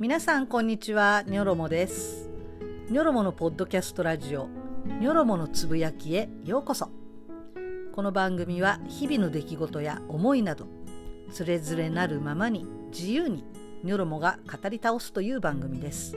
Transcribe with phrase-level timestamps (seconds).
[0.00, 1.24] 皆さんこんにちは。
[1.26, 2.30] ニョロモです。
[2.88, 4.48] ニョロモのポッドキャストラジオ。
[4.98, 6.30] ニョロモのつぶやきへ。
[6.46, 6.88] ようこそ。
[7.92, 10.64] この番組は日々の出来事や思いなど
[11.30, 13.44] つれづれなるままに自由に
[13.84, 16.16] ニョロモが語り倒すという番組です。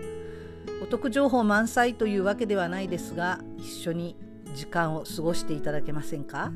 [0.82, 4.16] お得情報満載というわけではないですが一緒に
[4.56, 6.54] 時間を過ごしていただけませんか？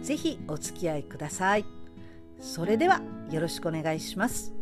[0.00, 1.66] ぜひお付き合いください。
[2.40, 4.54] それではよろしくお願いします。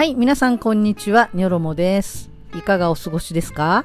[0.00, 3.84] はい皆さんこんにちはニョロモですいかがお過ごしですか？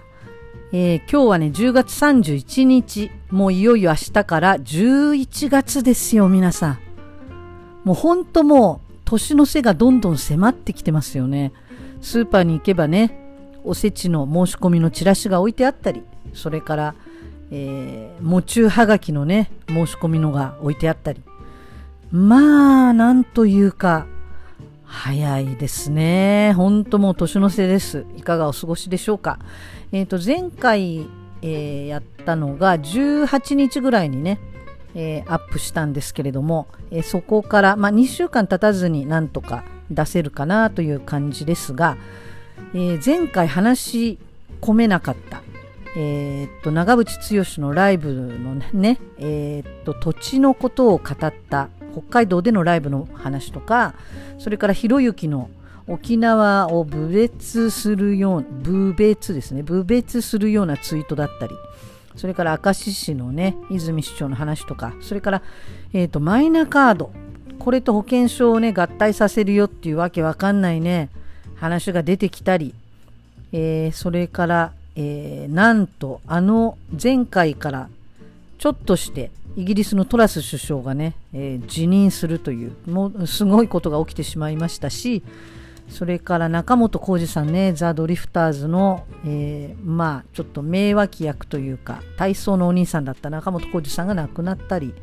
[0.72, 6.80] えー、今日はね、10月31日、もういよいよ明日から11月ですよ、皆さん。
[7.84, 11.52] もうほんともう、年の瀬がどんどん迫ってきてますよね。
[12.00, 13.20] スーパーに行けばね、
[13.66, 16.96] おせちの申し込みのチラシが置いてあったり、それから、
[17.52, 21.22] えー、喪中はがきのね、申し込みのが置いてあったり。
[22.10, 24.08] まあ、なんというか、
[24.86, 26.54] 早いですね。
[26.56, 28.06] ほんともう年の瀬です。
[28.16, 29.40] いかがお過ごしでしょうか。
[29.92, 31.08] えっ、ー、と、前回、
[31.42, 34.40] えー、やったのが18日ぐらいにね、
[34.96, 41.98] えー、アップしたんですけれども、えそこから、まあ、2週間経たずになんとか出せるかなという感じですが、
[42.74, 44.20] え前回話し
[44.62, 45.44] 込めなかった、
[45.98, 53.96] えっと長渕剛のライブのね、えっと土地のことを語った北海道でのライブの話とか
[54.38, 55.50] それからひろゆきの
[55.88, 59.62] 沖縄を侮蔑するよう侮蔑ですね。
[59.62, 61.56] 侮蔑するようなツイートだったり
[62.16, 65.42] それから明石市のね泉市長の話とかそれから、
[65.94, 67.12] えーと、マイナカード。
[67.58, 71.10] これと保険証をね合体させるよっていうわけわかんないね
[71.56, 72.76] 話が出てきたり、
[73.54, 77.90] えー、それから、えー、なんとあの前回から
[78.66, 85.22] ちょっとしてイギリスのトラス首相がね、えー、辞任するというもうすごいことが起きてしまいましたし
[85.88, 94.96] それから中本浩二さんねザ・ドリフターズの、えー、まあちょっと名脇役というか体操のお兄さんだった中本浩二さんが亡くなったり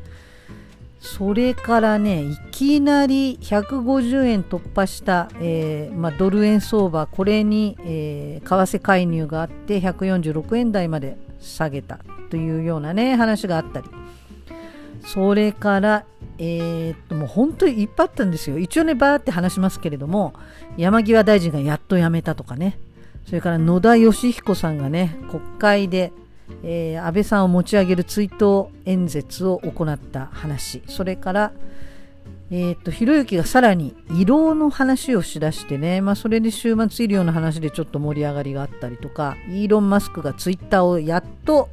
[1.03, 11.99] それからねいきなり150円突破した、えーまあ、ドル円相場これに、えー、為替介入があって146円台まで下げた
[12.29, 13.89] というようなね話があったり。
[15.05, 16.05] それから
[16.37, 18.57] えー、っともう本当にいっぱいあったんですよ。
[18.57, 20.33] 一応ねバーって話しますけれども
[20.77, 22.79] 山際大臣がやっと辞めたとかね。
[23.25, 26.13] それから野田佳彦さんがね国会で、
[26.63, 30.81] えー、安倍さんを持ち上げる追悼演説を行った話。
[30.87, 31.51] それから
[32.55, 41.69] えーと、ひろゆきがさらに異動の話をしだしてね、まあ、それで週末医療の話でちょっと盛り上がりがあったりとかイーロン・マスクがツイッターをやっと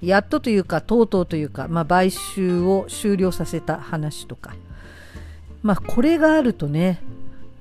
[0.00, 4.56] やっとというかとうとうというか、まあ、買収を終了させた話とか、
[5.62, 7.00] まあ、これがあるとね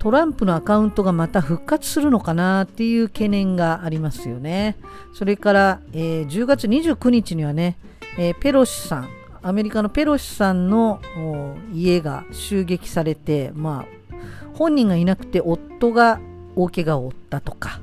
[0.01, 4.75] トランプのアカウントがまた復活するのかなっていう懸念がありますよね。
[5.13, 7.77] それから、えー、10月29日にはね、
[8.17, 9.09] えー、ペロシさん、
[9.43, 10.99] アメリカのペロシさんの
[11.71, 14.15] 家が襲撃されて、まあ、
[14.55, 16.19] 本人がいなくて夫が
[16.55, 17.79] 大怪我を負ったとか、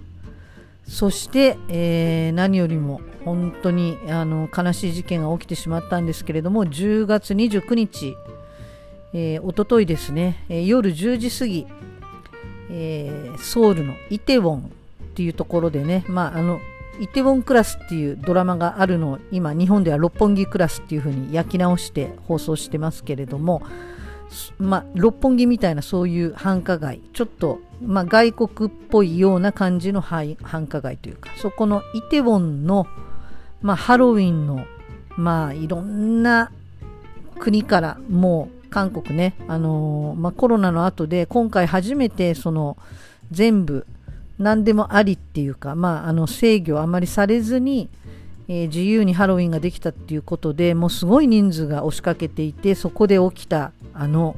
[0.88, 8.16] そして、えー、何よりも本当にあの悲しい事件が起きてしまったんですけれども10月29日、
[9.12, 11.68] えー、おとといですね、え、夜10時過ぎ、
[12.70, 14.62] えー、ソウルのイテウォンっ
[15.14, 16.60] ていうところでね、まあ、あの
[17.00, 23.62] イテウォンクラスっていうドラマがあるのを今日本では六本木クラスっていうふうに焼き直して放送してますけれども、
[24.58, 30.36] まあ、六本木みたいなそういう繁華街ちょっと、まあ、外国っぽいような感じの繁
[30.66, 32.86] 華街というかそこのイテウォンの
[33.62, 34.64] まあ、ハロウィンの、
[35.16, 36.52] まあ、いろんな
[37.38, 42.76] 国からもう韓国ね、あのー、まあ、コロナの後で今回初めてその
[43.30, 43.86] 全部
[44.38, 47.88] 何でもありっていうか、まあ、あの制御あまりされずに、
[48.48, 54.36] えー、自由にハロウィンができたっていうことでもうすごい人数が押しかけていてそこで起きたあの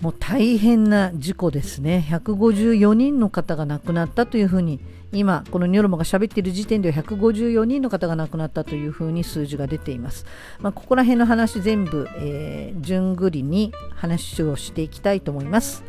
[0.00, 2.06] もう大変な事故ですね。
[2.10, 4.78] 154人の方が亡くなったというふうに
[5.12, 10.26] 今このニョロモが喋っている時点では154人の方が亡くなったというふうに数字が出ています、
[10.60, 15.84] まあ、ここら辺の話全部、えー、順繰りに話をしていきたいと思います、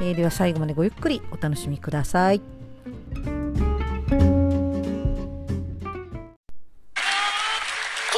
[0.00, 2.40] えー、では最後までごゆっくりお楽しみください。
[2.40, 2.44] こ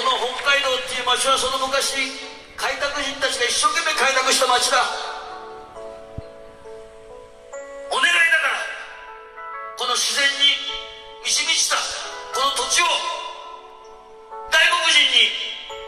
[0.02, 1.94] の北海道っていう町はその昔
[2.56, 5.13] 開拓人たちが一生懸命開拓した町だ。
[9.76, 10.54] この自然に
[11.24, 11.82] 満ち満ちたこ
[12.46, 12.84] の土地を
[14.48, 15.26] 外国人に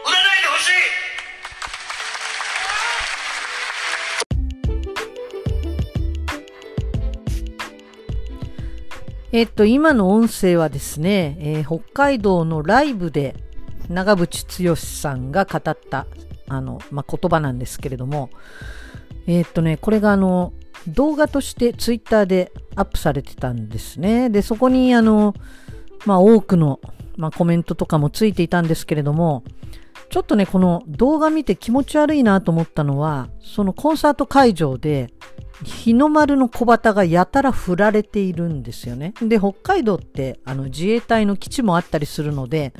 [0.05, 0.73] 売らないでほしい。
[9.31, 13.35] えっと、今の音声はですね、えー、北海道のライブで
[13.87, 16.07] 長渕剛さんが語った、
[16.49, 18.31] あの、まあ、言葉なんですけれども、
[19.27, 20.51] えっとね、これがあの、
[20.87, 24.29] 動画としてツイッターでアップされてたんですね。
[24.29, 25.33] で、そこにあの、
[26.05, 26.79] まあ、多くの、
[27.17, 29.43] まあ、コメントとかもついていたんですけれども、
[30.09, 35.13] ちょっとね、この動画見て気持ち悪いなと思ったのは、そのコンサート会場で、
[35.63, 39.13] 日の丸の小旗がやたら振られているんですよね。
[39.21, 42.73] で、北海道ってあの自衛隊の基地もあったりするので、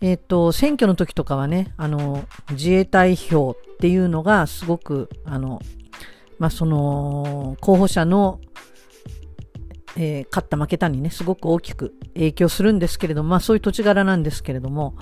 [0.00, 5.60] えっ、と、選挙の時とかはね、あの、自衛隊票っていうのがすごく、あの、
[6.38, 8.40] まあ、その、候補者の、
[9.96, 14.96] えー勝った負けたにね、すごく大きく影響するんですけれども、まあ、そういう土地柄なんですけれども、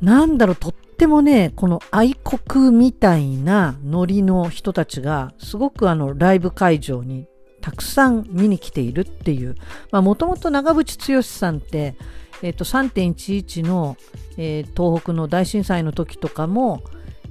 [0.00, 7.26] なんだろう、とってもね、この愛国みたいなノリの人たちが、すごくあの、ライブ会場に
[7.62, 9.56] たくさん見に来ているっていう。
[9.90, 11.96] まあ、もともと長渕剛さんって、
[12.42, 13.96] えっ、と、3.11の、
[14.36, 16.82] えー東北の大震災の時とかも、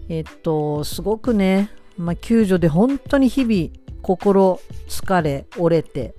[0.09, 6.15] えっ、と、すごくね、まあ、救助で本当に日々、心疲れ、折れて、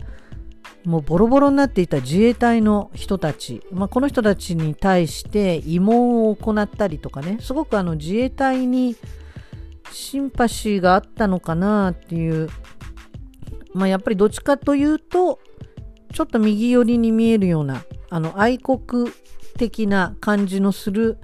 [0.85, 8.97] もうボロボロになっていた自衛隊の人たち、まあ、この人たちに対して慰問を行ったりとかね、すごくあの自衛隊に
[9.91, 12.49] シンパシーがあったのかなっていう、
[13.75, 15.41] まあ、やっぱりどっちかというと、
[16.13, 19.11] ちょっと右寄りに見えるような、あの愛国
[19.57, 21.19] 的な感じのする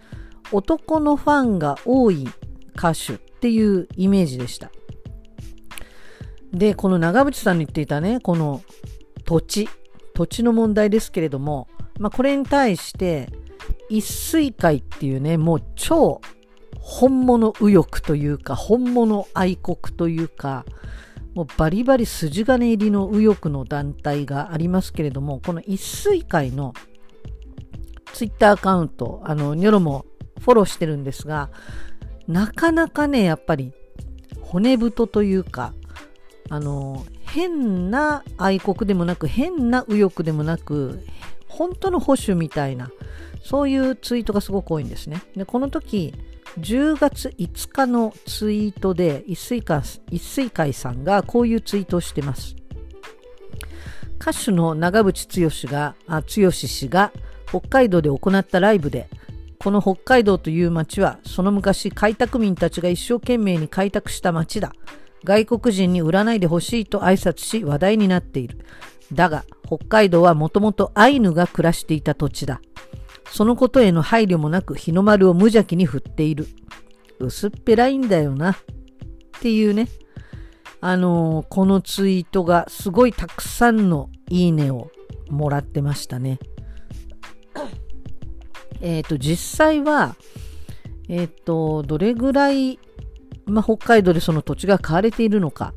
[0.51, 2.29] 男のファンが多い
[2.77, 3.32] 歌手。
[3.43, 4.71] っていうイメージでした。
[6.53, 8.63] で、この長渕さんの言っていたね、この
[9.25, 9.69] 土地、
[10.15, 11.67] 土地の問題ですけれども、
[11.99, 13.29] まあ、これに対して、
[13.89, 16.21] 一水会っていうね、もう超
[16.79, 20.65] 本物右翼というか、本物愛国というか、
[21.35, 26.75] もうバリバリ筋金入りの右翼の団体がありますけれども、この一水会の
[28.13, 30.07] ツイッターアカウント、あの、ニョロも
[30.39, 31.51] フォローしてるんですが、
[32.29, 33.73] なかなかね、やっぱり
[34.41, 35.73] 骨太というか、
[36.49, 41.01] あの、変な愛国でもなく、変な右翼でもなく、
[41.49, 42.91] 本当の保守みたいな、
[43.43, 45.23] そういうツイートがすごく多いんですね。
[45.37, 46.15] で、この時、
[46.59, 52.57] 10月5日のツイートで、一水会一水会さんがこういうツイートをしてます。
[54.21, 57.13] 歌手の長渕剛が、あ、剛氏が
[57.49, 59.09] 北海道で行ったライブで、
[59.63, 64.73] この北海道という町は、その昔開拓民たちが一生懸命に開拓した町だ。
[65.25, 68.59] 外国人に売らないでほしいと挨拶し話題になっている。
[69.13, 72.61] だが、北海道はもともとアイヌが暮らしていた土地だ。
[73.31, 76.49] そのことへの配慮もなく日の丸を無邪気に振っている。
[77.21, 78.53] 薄っぺらいんだよな。
[78.53, 78.57] っ
[79.41, 79.89] ていうね。
[80.81, 84.91] あのーこのツイートがすごいたくさんのいいねを
[85.31, 86.41] もらってましたね。
[88.83, 90.17] えっと、実際は、
[91.09, 92.79] えっ、と、どれぐらい、
[93.47, 95.73] まあ、北海道でその土地が買われているのか。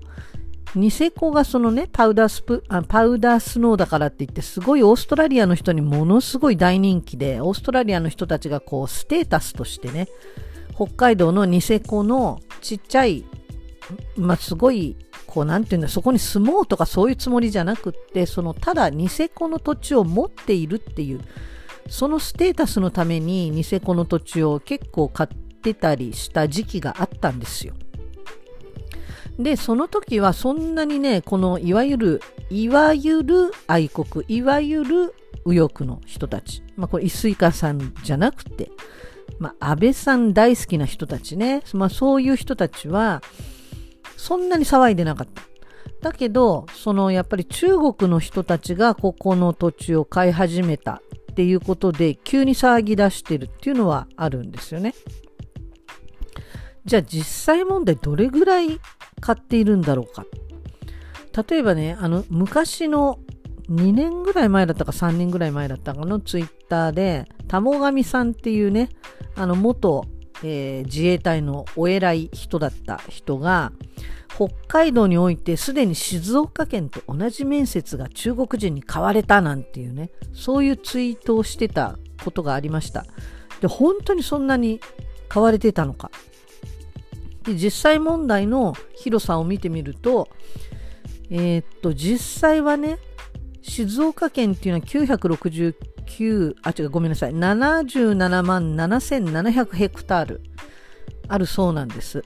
[0.75, 10.09] ニセコがそのね、パウダースプあ、パウダースノーだからって言って、すごいオーストラリアの人にものすごい大人気で、オーストラリアの人たちがこう、ステータスとしてね、
[10.75, 13.23] 北海道のニセコのちっちゃい、
[14.17, 21.21] まあ、すごい、こう、なんていうんだ、そこに住もうとかそういうつもりじゃなくって、その、ただニセコの土地を持っているっていう、
[21.89, 27.73] そのステータスのためにニセコの土地を結構買ってたりした時期があったんですよ。
[29.37, 35.13] で、その時はそんなにね、このいわゆる、いわゆる愛国、いわゆる
[35.45, 36.63] 右翼の人たち。
[36.75, 38.71] まあこれ、一水化さんじゃなくて、
[39.37, 41.61] まあ安倍さん大好きな人たちね。
[41.73, 43.21] まあそういう人たちは、
[44.15, 45.43] そんなに騒いでなかった。
[46.01, 51.01] だけど、そのやっぱり中国の人たちがここの土地を買い始めた
[51.35, 54.93] っていうことで急に騒ぎ出してるっていうのはあるんですよね。
[56.85, 58.79] じゃあ実際問題どれぐらい
[59.19, 60.25] 買っているんだろうか。
[61.45, 63.19] 例えばね、あの昔の
[63.69, 68.87] 2年ぐらい前だったか3年ぐらい前だったかのツイッターで、たもがみさんっていうね、
[69.35, 70.05] あの元、
[70.41, 73.73] えー自衛隊のお偉い人だった人が、
[74.35, 83.05] 北海道においてすでに静岡県と同じ面接が中国人に買われたなんていうね、そういうツイートをしてたことがありました。
[83.61, 84.81] で、本当にそんなに
[85.29, 86.11] 買われてたのか。
[87.43, 90.27] で、実際問題の広さを見てみると、
[91.29, 92.97] えーっと、実際はね、
[93.61, 100.41] 静岡県っていうのは969、あ、違う、ごめんなさい、77万7700ヘクタール
[101.27, 102.23] あるそうなんです。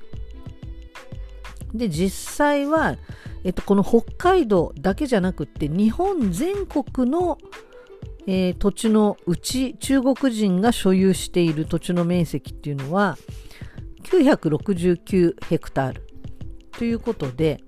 [1.73, 2.97] で、実際は
[3.43, 7.37] えっと、この北海道だけじゃなくって日本全国の、
[8.27, 13.17] えー、土地のうち中国人が所有している土地の面積っていうのは
[14.03, 16.07] 969ヘクタール
[16.77, 17.61] ということで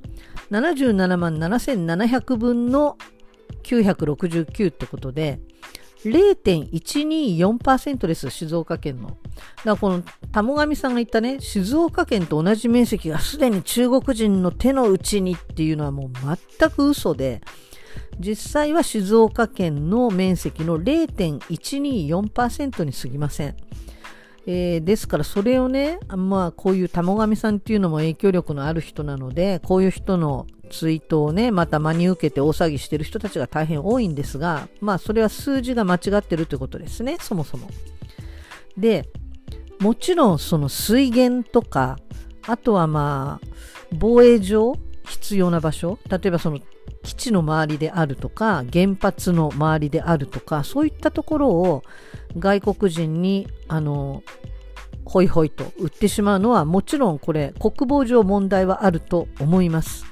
[0.51, 2.98] 77万7700分の
[3.63, 5.39] 969ってことで
[6.05, 9.10] 0.124%です静岡県の。
[9.10, 9.20] だか
[9.63, 16.12] らこの玉上さんが言ったね静岡県と同じ面積がすでに中国人の手の内にっていうのはもう
[16.60, 17.41] 全く嘘で
[18.20, 23.55] 実際は静岡県の面積の0.124%に過ぎません。
[24.48, 37.69] えー、ですからそれをね、まあこういう玉上さんっていうのも影響力のある人なので、こういう人のツイートをね、また真に受けて大騒ぎしてる人たちが大変多いんですが、まあそれは数字が間違ってるということですね、そもそも。
[38.77, 39.07] で、
[39.79, 41.97] もちろんその水源とか、
[42.47, 43.47] あとはまあ、
[43.91, 44.73] 防衛上
[45.07, 46.59] 必要な場所、例えばその
[47.03, 51.83] 基地の周りであるとか、原発の周りであるとか、そういったところを
[52.37, 54.23] 外国人に、あの、
[55.05, 60.05] ホイホイと売ってしまうのはもちろんこれ国防上問題はあると思います。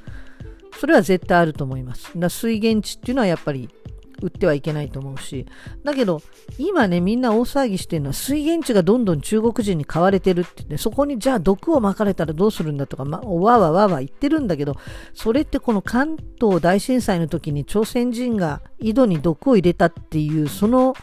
[0.79, 2.11] それは絶対あると思います。
[2.15, 3.69] だ水源地っていうのはやっぱり
[4.21, 5.45] 売ってはいけないと思うし。
[5.83, 6.21] だけど、
[6.57, 14.75] 今ね、みんな大騒ぎしてるのは水源地がどんどん中国人に買われてるって、そこにじゃあ毒をまかれたらどうするんだとか、ま、わわわわ言ってるんだけど、
[15.13, 20.95] それってこの関東大震災の時に朝鮮人が井戸に毒を入れたっていう、その、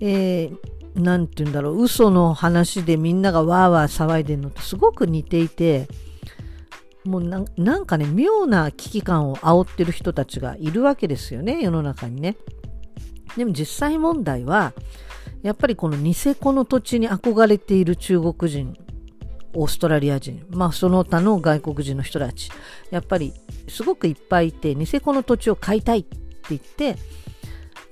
[0.00, 0.56] えー
[0.96, 5.88] なんて言うんだろう、嘘の話でみんながわーわー騒いでるのとすごく似ていて、
[7.06, 12.36] もうなんかね、妙な危機感を煽ってる人たちがいるわけですよね、世の中にね。
[13.36, 14.72] でも実際問題は、
[15.42, 18.76] やっぱりこのニセコの土地に憧れている中国人、
[19.54, 22.50] オーストラリア人、まあその他の外国人の人たち、
[22.90, 23.32] やっぱり
[23.68, 26.16] すごくいっぱいいて、ニセコの土地を買いたいって
[26.50, 26.96] 言って、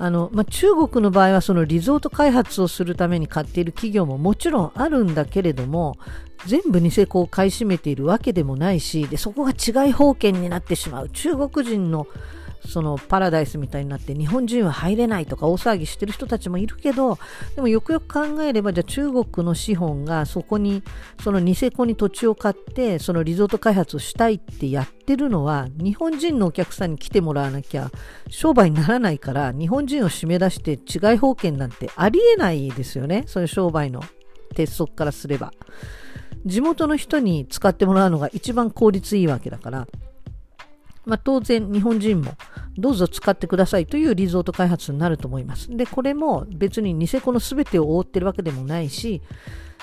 [0.05, 5.97] あの、まあ、中国の場合はそのリゾート開発をするために買っている企業ももちろんあるんだけれども、
[6.45, 11.09] 全部ニセコを買い占めているわけでもないし、で、そこが違い保険になってしまう。
[11.09, 12.07] 中国人の
[12.67, 17.19] そのパラダイスみたいになって日本人は入れないとか大騒ぎしてる人たちもいるけど
[17.55, 20.83] でもよくよく考えればじゃあ中国の資本がそこに
[21.23, 27.91] そのニセコに土地を買ってそのリゾート開発をしたいってやってるのは日本人のお客さんに来てもらわなきゃ
[28.29, 33.25] 商売にならないから日本人を締め出して違い保険なんてありえないですよね。
[33.27, 34.03] そういう商売の
[34.55, 35.53] 鉄則からすれば。
[36.47, 39.89] 地元の人に使ってもらうのが一番効率いいわけだから
[41.07, 42.33] まあ、当然日本人も
[42.77, 45.75] どうぞ使ってくださいというリゾート開発になると思います。
[45.77, 49.23] で、これも別にニセコの全てを覆ってるわけでもないし、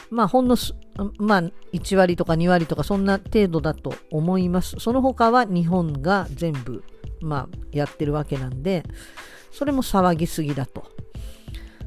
[0.10, 0.58] まあ、ほんの
[1.18, 1.42] まあ、
[1.74, 4.76] 1割とか2割とかそんな程度だと思います。
[4.80, 6.84] その他は日本が全部、
[7.22, 8.84] まあ、やってるわけなんで、
[9.52, 10.92] それも騒ぎすぎだと。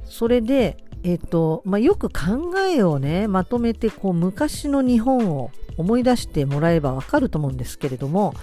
[0.04, 8.34] それで、えっ、ー、と、まあ、よく考えをね、まとめて、こう、昔の日本を思い出してもらえばわかると思うんですけれども、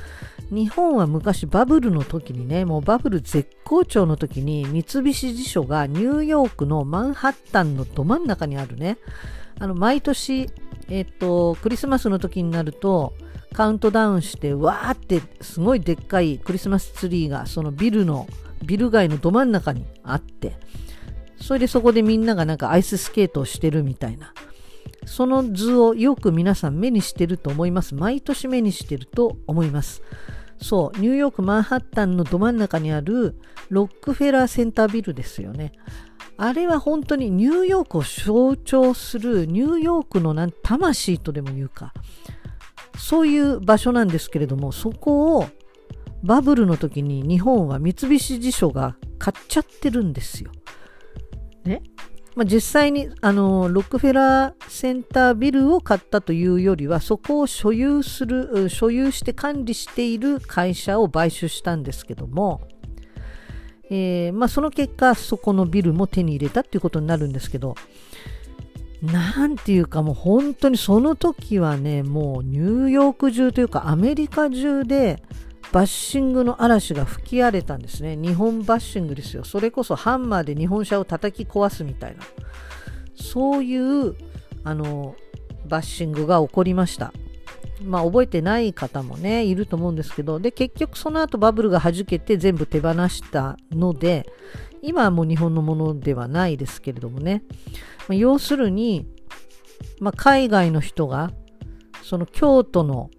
[0.51, 8.97] 日本は昔バブルの時にね、もうバブル絶好調の時に三菱地所がニューヨークのマンハッタンのど真ん中にあるね、
[9.59, 10.49] あの、毎年、
[10.89, 13.13] えっと、クリスマスの時になると、
[13.53, 18.27] カウントダウンして、わーってすごいでっかいクリスマスツリーがそのビルの、
[18.65, 20.57] ビル街のど真ん中にあって、
[21.37, 24.33] それでそこでみんながなんかアイススケートをしてるみたいな。
[25.05, 27.95] その図をよく皆さん目にしてると思います。
[27.95, 30.01] 毎年目にしてると思います。
[30.61, 33.35] そう、ニューヨーク・マンハッタンのど真ん中にある
[33.69, 35.73] ロックフェラーセンタービルですよね。
[36.37, 41.93] あれは本当にニューヨークを象徴するニューヨークのなん魂とでも言うか、
[42.97, 45.47] そういう場所なんですけれども、そこを
[46.23, 50.51] バブルの時に日本は三菱地所が買っちゃってるんですよ。
[51.63, 51.81] ね？
[52.35, 62.61] まあ、実際にあのロックフェラーセンタービルを買ったというよりはそこを所有する所有して管理している会社を買収したんですけども、
[63.89, 67.75] えー、まあ、その結果そこのビルも手に入れたっていうことになるんですけど
[69.01, 75.21] なんていうかもう本当にその時はねもうニューヨーク中というかアメリカ中で
[75.71, 78.17] バッシングの嵐が吹き荒れたんですね。
[78.17, 79.43] 日本バッシングですよ。
[79.43, 82.23] それこそハンマーで日本車を叩き壊すみたいな。
[83.15, 84.15] そういう、
[84.63, 85.15] あの、
[85.67, 87.13] バッシングが起こりました。
[87.83, 94.27] まあ覚えてない方もね、いると思うんですけど、で、結局その後バブルが弾けて全部手放したので、
[94.81, 97.43] 今はもう日本のものではないですけれどもね。
[98.07, 99.07] まあ、要するに、
[99.99, 101.31] まあ、海外の人が、
[102.03, 103.09] その京都の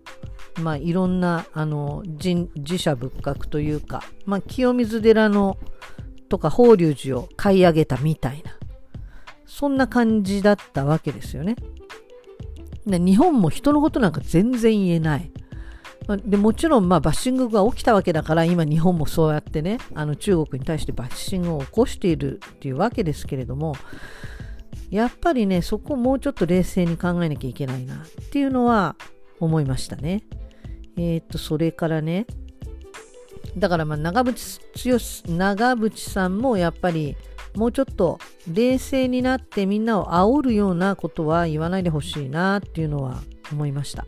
[0.60, 5.56] まあ、いろんなあの寺社仏閣というか、まあ、清水寺の
[6.28, 8.56] とか法隆寺を買い上げたみたいな
[9.46, 11.56] そんな感じだったわけですよね。
[12.86, 15.30] で日本も人のことなんか全然言えない。
[16.24, 23.76] でもちろんまあバッシングが起きたわけだから今日本もそうやってねあの中国に対してバッシングを起こしているっていうわけですけれども
[24.90, 28.96] やっぱりねそこをもうちょっと冷静に考えなきゃいけないなっていうのは
[29.38, 30.24] 思いましたね。
[30.96, 32.26] えー、とそれからね
[33.56, 37.16] だからまあ長渕剛長渕さんもやっぱり
[37.54, 38.18] もうちょっと
[38.50, 43.22] 冷静になってみんなを煽るようなことは言わないでほしいなっていうのは
[43.52, 44.06] 思いました。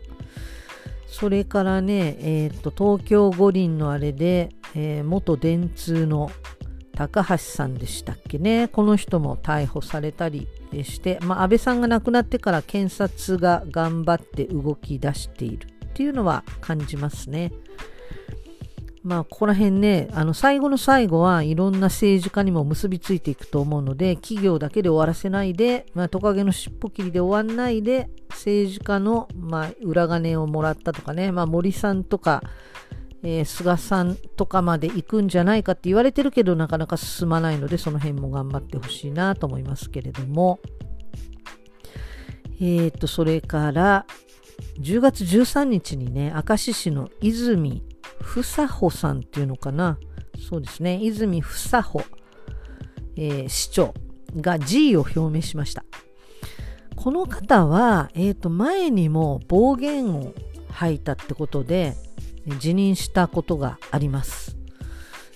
[1.07, 6.29] それからね、えー、と東京五輪のあれで、えー、元電通の
[6.95, 10.47] 高橋さんでしたっけねこの人も逮捕されたり
[10.83, 17.53] して、まあ、安倍さんが亡くなってから検察が頑張って動き出しているっていうのは感じますね。
[19.01, 32.43] まあ、ここら辺ね、あの、最後の最後はいろんな政治家にも結びついていくと思うので、企業だけで終わらせないで、まあ、トカゲの尻尾切りで終わんないで、政治家の、まあ、裏金をもらったとかね、まあ、森さんとか、
[33.23, 40.59] えー、菅さんとかまで行くんじゃないかって言われてるけど、なかなか進まないので、その辺も頑張ってほしいなと思いますけれども、
[42.59, 44.05] えっ、と、それから、
[44.79, 47.83] 10月13日にね、明石市の泉
[48.19, 49.97] 房穂さんっていうのかな。
[50.49, 50.99] そうですね。
[51.01, 52.05] 泉房穂、
[53.15, 53.93] えー、市長
[54.35, 55.85] が辞意を表明しました。
[56.95, 60.33] この方は、え、ー、と、前にも暴言を
[60.71, 61.95] 吐いたってことで、
[62.59, 64.55] 辞任したことがあります。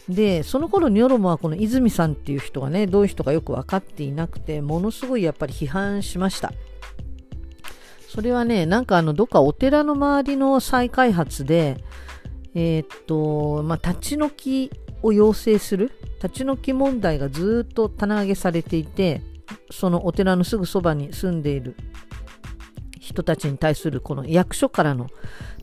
[0.07, 6.51] で、その頃ニョロモはこの泉さんっていう人がね、どういう人かよく分かっていなくて、ものすごいやっぱり批判しました。
[8.09, 11.77] それはね、なんかあの、どっかお寺の周りの再開発で、
[12.55, 14.71] えー、っと、まあ、立ち退き
[15.03, 15.91] を要請する
[16.21, 19.21] 立ち退き問題がずっと棚上げされていて
[19.71, 21.75] そのお寺のすぐそばに住んでいる
[22.99, 25.07] 人たちに対するこの役所からの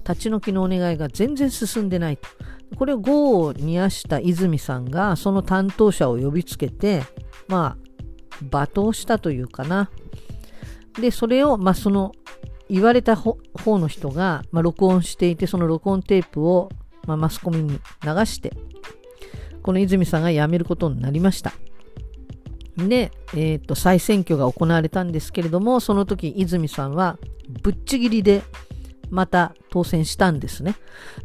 [0.08, 2.28] 立ち退きのお願いが全然進んでないと。
[2.76, 7.02] これを業を煮やした泉さんがその担当者を呼びつけて、
[7.46, 7.76] ま
[8.40, 9.90] あ、罵倒したというかな。
[11.00, 12.12] で、それを、まあ、その
[12.68, 13.38] 言われた方
[13.78, 16.70] の人が、まあ、録音していて、その録音テープを、
[17.06, 17.78] まあ、マスコミに流
[18.26, 18.52] して、
[19.62, 21.52] この泉さんが辞めることになりました。
[22.76, 27.18] で、えっ、と、再選挙が行われたんですけれども、その時、泉さんは、
[27.62, 28.42] ぶっちぎりで、
[29.10, 30.74] また当選したんですね。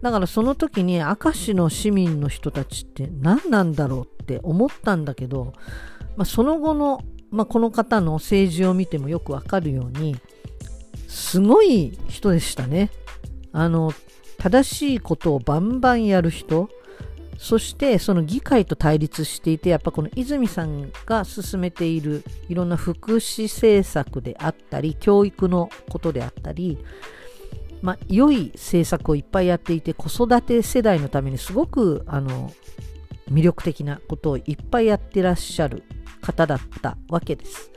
[0.02, 5.54] だからその時に明石の市民の人たちって何なんだろうって思ったんだけど、
[6.16, 10.17] まあ、その後の、まあ、この方の政治を見てもよくわかるように、
[11.08, 12.91] すごい人でしたね。
[13.54, 13.94] あの、
[14.38, 16.70] 正しいことをバンバンやる人。
[17.41, 26.78] そしてその議会と対立していてやっぱこの泉さんが進めているいろんな福祉政策であったり教育のことであったり
[27.82, 32.54] まあ良い政策をいっぱいやっていて子育て世代のためにすごくあの
[33.32, 35.82] 魅力的なことをいっぱいやってらっしゃる
[36.22, 37.72] 方だったわけです。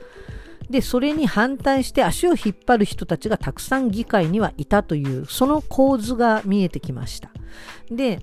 [0.69, 7.29] で、それに反対して足を引っ張る人たちがたくさん議会にはいたという、その構図が見えてきました。
[7.91, 8.19] で、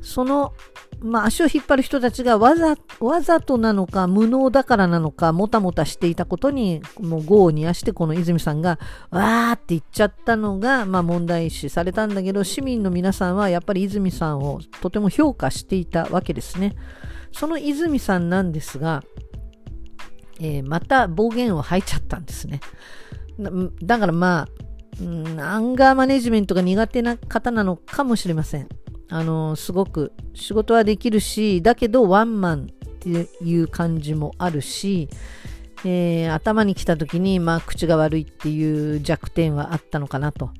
[0.00, 0.54] その、
[1.00, 8.78] まあ、足を引っ張る人たちがわざ、わざとなのか、無能だからなのか、もたもたしていたことに、もう業を煮やして、この泉さんが、
[9.10, 16.74] わーって言っちゃったのが、まあ、問題視されたんだけど、市民の皆さんはやっぱり泉さんをとても評価していたわけですね。
[17.32, 19.02] その泉さんなんですが、
[20.42, 22.60] えー、また暴言を吐いちゃったんですね。
[23.82, 24.48] だからまあ、
[25.00, 28.68] うん、アンガーマネジメントが苦手な方なのかもしれません。
[29.08, 32.66] あのすごく仕事はできるし、だけどワンマンっ
[32.98, 35.08] ていう感じもあるし、
[35.84, 40.50] えー、頭に来た時に、まあ、口が悪いっていう弱点はあったのかなと。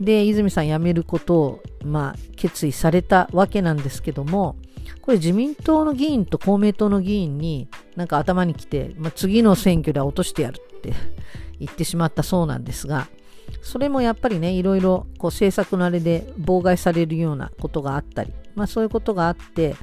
[0.00, 4.56] で、泉さん辞めることを、まあ、決意されたわけなんですけども、
[5.00, 10.92] これ自民党の議員と公明党の議員になんか頭にきて、まあ、次の選挙では落としてやるって
[11.60, 13.08] 言ってしまったそうなんですが、
[13.62, 19.76] それもやっぱりね、いろいろこう政策のあれで妨害されるようなことがあったり、まあそういうことがあって、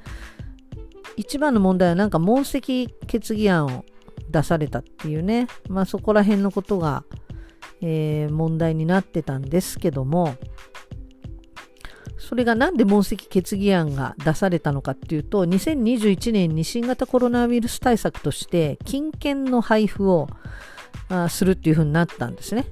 [1.18, 3.86] 一番の問題はなんか問責決議案を
[4.30, 7.04] 出されたっていうね、まあそこら辺のことが、
[7.82, 10.36] えー、問題になってたんですけども、
[12.32, 20.30] それがなんで問責決議案が出されたのかっていうと、2021年に新型コロナウイルス対策として、金券の配布を
[21.10, 22.67] あするっていうふうになったんですね。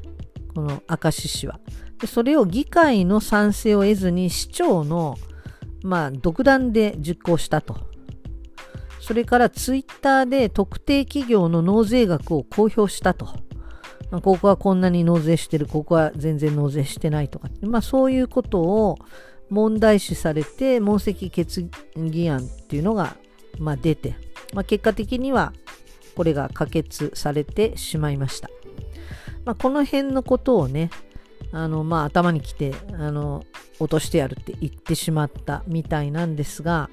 [0.56, 1.60] この明石市は。
[2.00, 5.17] でそれを議会の賛成を得ずに市長の、
[5.84, 7.76] まあ、独断で実行したと。
[9.02, 13.28] それからツイッターで特定企業の納税額を公表したと。
[14.10, 17.50] ま、ここはこんなに納税してる、ここは全然納税してないとか。
[17.62, 18.98] まあそういうことを
[19.50, 23.16] 問題視されて、問責決議案っていうのが、
[23.58, 24.16] まあ、出て、
[24.54, 25.54] まあ、結果的には
[26.16, 28.50] これが可決されてしまいました。
[29.46, 30.90] まあ、この辺のことをね、
[31.52, 33.44] あの、まあ、頭にきて、あの、
[33.80, 36.90] 落としてやるって言ってしまったみたいなんですが、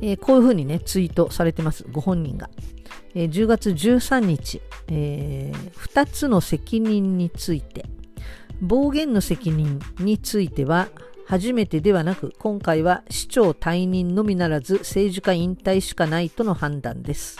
[0.00, 2.50] えー、こういうふうにね、ツイートされてます、ご本人が。
[3.14, 7.86] えー、10月13日、えー、2つの責任について、
[8.60, 10.88] 暴言の責任については、
[11.26, 17.38] 初めてではなく、今回は市長退任のみならず政治家引退しかないとの判断です。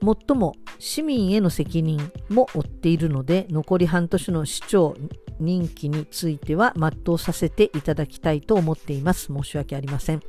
[0.00, 4.94] もっとも市民への責任も負っているので、残り半年の市長
[5.40, 9.32] 任期については全うさせていただきたいと思っています。
[9.32, 10.22] 申し訳ありません。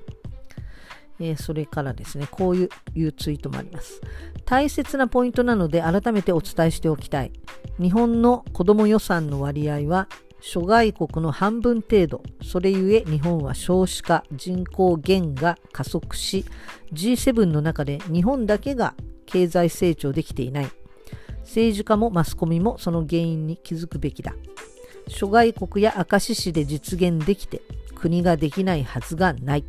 [1.20, 4.02] えー、それからですね、こういういうツイートもあります。
[4.46, 7.32] 大切なポイントなので改めてお伝えしておきたい。
[7.80, 10.08] 日本の子ども予算の割合は
[10.42, 16.46] 諸外国の半分程度、それゆえ日本は少子化、人口減が加速し、
[16.94, 18.94] G7 の中で日本だけが
[19.26, 20.68] 経済成長できていない。
[21.40, 24.36] 政治家もマスコミもその原因に気づくべきだ。
[25.08, 27.62] 諸外国や明石市で実現できて、
[27.96, 29.66] 国ができないはずがない。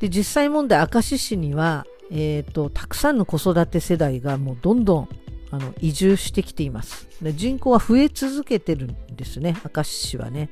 [0.00, 5.08] で、実際問題、明石市には、え、ー、と、たくさんの子育て世代がもうどんどん
[5.50, 7.08] あの移住してきています。
[7.22, 10.50] で人口は増え続けてるんですね、明石市はね。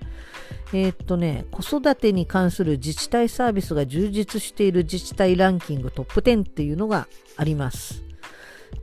[0.73, 8.03] えー、っとね、子育てに関する自治体サービスが充実している自治体ランキングトップ10っていうのがあります。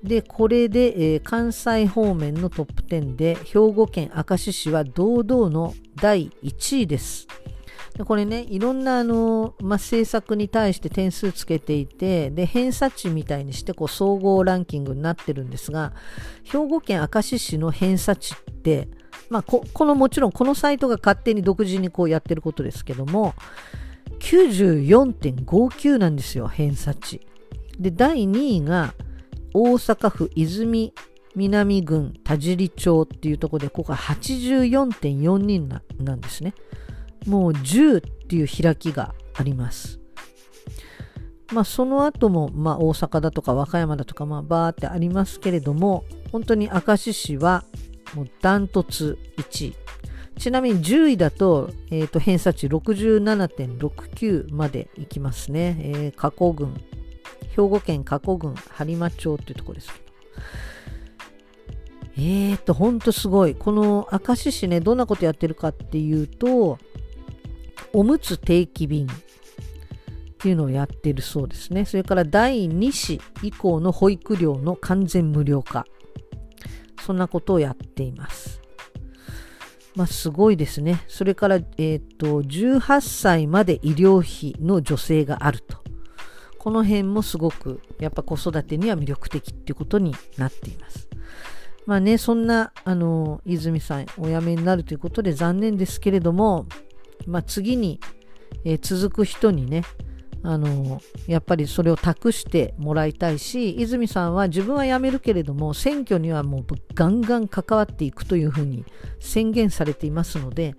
[0.04, 7.28] で、これで、えー、関西方面のトップ10で兵庫県明石市は堂々の第1位です。
[8.06, 15.94] これね、いろんなあの、まあ、政策に対して点数つけていて、で、偏差値みたいにしてこう総合ランキングになってるんですが、
[16.44, 18.88] 兵庫県明石市の偏差値って、
[19.30, 23.34] まあ、ここのもちろんこのサイトが勝手に独自にこうやってることですけども、
[24.20, 27.22] 94.59なんですよ、偏差値。
[27.80, 28.94] で、第2位が
[29.54, 30.94] 大阪府泉
[31.36, 36.54] 南郡田尻町っていうところで、ここは84.42ななんですね。
[37.26, 40.00] もう10っていう開きがあります。
[41.52, 47.66] まあその後も、まあ、大阪だとか和歌山だとか、まあ、バーってありますけれども本当に明石市は
[48.14, 49.76] もうダントツ1位
[50.40, 56.74] ちなみに10位だと,、えー、と偏差値67.69までいきますね、えー、加古郡
[57.50, 60.12] 兵庫県加古郡播磨町っていうところですけど
[62.18, 63.56] えーと、ほんとすごい。
[63.56, 66.78] この明石市ね、どんなことやってるかっていうと、
[67.94, 69.10] おむつ定期便っ
[70.38, 71.86] ていうのをやってるそうですね。
[71.86, 75.86] それから第2子以降の保育料の完全無料化。
[77.06, 78.62] そんなことをやっています。
[79.96, 81.04] まあ、すごいですね。
[81.08, 85.78] それから、えっ、ー、と、18歳まで医療費の助成があると。
[86.58, 91.10] この辺もすごく、やっぱ子育てには魅力的っていうことになっています。
[91.86, 96.68] まあね、そんな、あの、泉さん、お辞めになるということで残念ですけれども、
[97.28, 98.00] まあ、次に、
[98.66, 99.84] えー、続く人にね、
[100.44, 108.84] あのやっぱりそれを託してもらいたいし泉さんは自分は辞めるけれども選挙にはもうガンガン関わっていくというふうに
[109.20, 110.76] 宣言されていますので、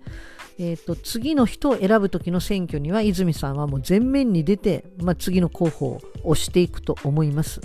[0.59, 6.01] えーと、次の人を選ぶ時の選挙には泉さんはもう前面に出て、まあ、次の候補を
[6.33, 7.61] 推していくと思います。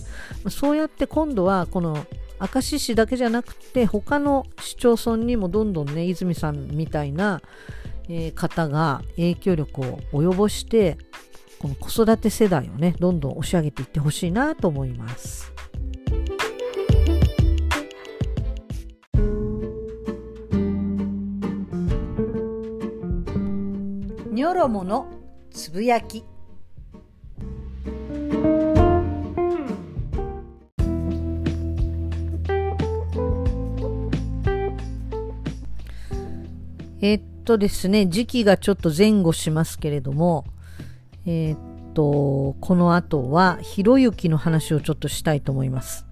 [0.48, 2.06] そうやって今度はこの
[2.40, 7.42] 明石市だけじゃなくて他の市町村にもどんどんね泉さんみたいな
[8.08, 10.98] え方が影響力を及ぼして
[11.58, 15.52] この子育て世代をねどんどん押し上げていってほしいなと思います。
[24.30, 25.08] ニョロモの
[25.50, 26.24] つぶやき
[37.00, 40.44] えっとですね、時期がちょっと前後しますけれども、
[41.24, 41.58] えー、っ
[41.94, 46.04] と、この後は、ひろゆきの話をちょっとしたいと思います。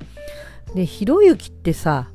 [0.75, 2.09] で、ひろゆきってさ、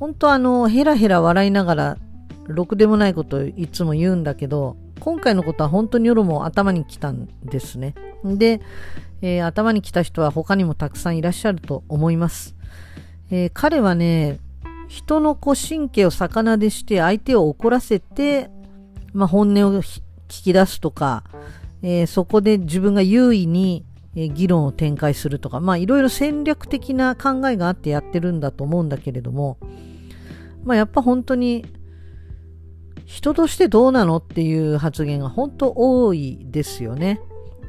[0.00, 1.98] 本当あの、ヘラヘラ笑いながら、
[2.46, 7.94] ろくでもないこといつも言うんだけど、今回のことは本当に夜も頭に来たんですね。
[8.24, 8.62] で、
[9.20, 12.56] えー、頭に来た人は他にもたくさんいらっしゃると思います。
[13.30, 14.38] えー、彼はね、
[14.92, 18.50] 人のこう神経を逆なでして相手を怒らせて、
[19.14, 21.24] まあ、本音を聞き出すとか、
[21.80, 29.56] えー、そこで自分が優位に議論を展開するとか、まあいろいろ戦略的な考えがあってやってるんだと思うんだけれども、
[30.62, 31.64] まあやっぱ本当に
[33.06, 37.18] 人としてどうなのっていう発言が本当多いですよね。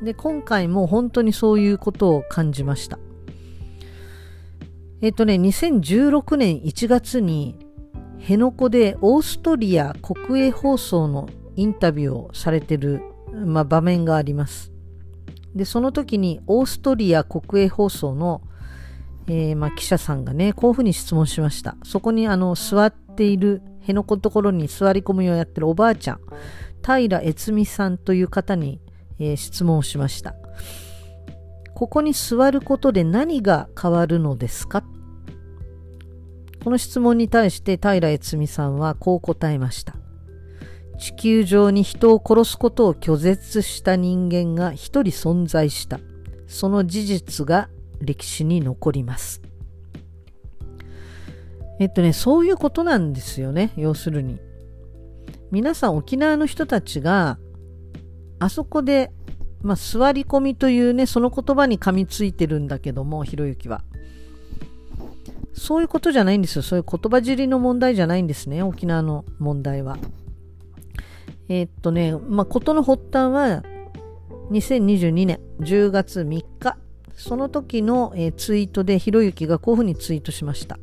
[0.04, 3.00] で、今回も本当にそういうことを感じました。
[5.04, 7.60] えっとね、2016年1月に
[8.22, 13.02] 辺野古でオーストリア国営放送のインタビューをされてる、
[13.46, 14.72] まあ、場面があります。
[15.54, 18.44] で、その時にオーストリア国営放送の、
[19.28, 21.76] えー、まあ、記者さんがね、こういうふうに質問しました。
[21.84, 26.22] そこにあの、座っている、辺野古のところに座り込みをやってるおばあちゃん、
[26.82, 28.80] 平悦美さんという方に、
[29.20, 30.34] えー、質問をしました。
[31.84, 34.86] ここに座ることで何が変わるのですか？
[36.64, 39.98] この質問に対して平悦美さんはこう答えました。
[40.98, 46.00] 地球上に人を殺すことを拒絶した人間が一人存在した。
[46.48, 47.68] その事実が
[48.00, 49.42] 歴史に残ります。
[51.82, 54.40] えっとね、そういうことなんですよね、要するに。
[55.52, 57.38] 皆さん沖縄の人たちが
[58.40, 59.12] あそこで、
[59.64, 63.82] まあ、座り込みというね、その言葉に噛みついてるんだけども、ひろゆきは。
[65.54, 66.62] そういうことじゃないんですよ。
[66.62, 69.98] そういう言葉尻の問題じゃないんですね、沖縄の問題は。
[71.48, 73.64] えー、っとね、まあ、ことの発端は、
[74.52, 76.26] 2022年10月3
[76.60, 76.78] 日、
[77.16, 80.78] その時の、えー、ツイートでひろゆきがこういうふうにツイートしました。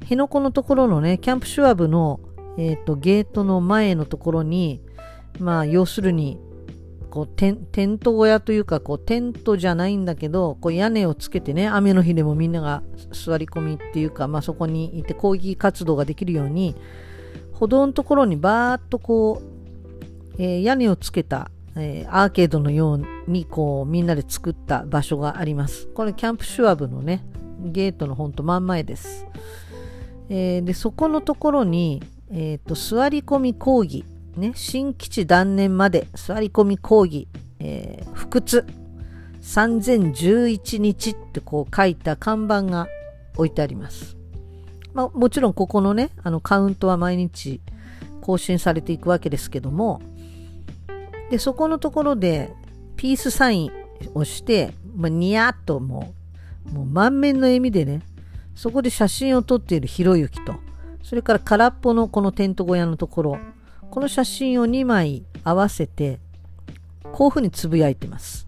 [0.00, 2.18] 辺野古のところのね、キャンプシュワブの、
[2.58, 4.80] えー、っとゲートの前のところに、
[5.38, 6.40] まあ、要するに、
[7.10, 16.76] こうテン、テント小屋というか、こう、テントじゃないんだけど、こう、屋根をつけてね、雨の日でもみんなが座り込みっていうか、まあ、そこにいて抗議活動ができるように、
[17.52, 25.88] 歩道のところにバーッとこう、えー、屋根をつけた、えー、アーケードのように、こう、みんなで作った場所があります。
[25.88, 27.24] これ、キャンプシュワブのね、
[27.60, 29.26] ゲートのほんと真ん前です。
[30.28, 34.04] えー、で、そこのところに、えっ、と、座り込み講義
[34.36, 38.66] ね、新基地断念まで座り込み講義、えー、不屈
[39.42, 42.86] 3011日ってこう書いた看板が
[43.36, 44.16] 置いてあります。
[44.92, 47.60] まあ、もちろんここのね、あのカウントは毎日
[48.20, 50.00] 更新されていくわけですけども、
[51.30, 52.52] で、そこのところで
[52.96, 53.72] ピースサイン
[54.14, 56.12] をして、まあ、ニヤッとも
[56.72, 58.02] う、もう満面の笑みでね、
[58.54, 60.54] そこで写真を撮っているひろゆきと、
[61.02, 63.38] それから空っぽのこのテント小屋のところ、
[63.90, 66.20] この写真を2枚合わせて、
[67.12, 68.46] こういうふうにつぶやいてます。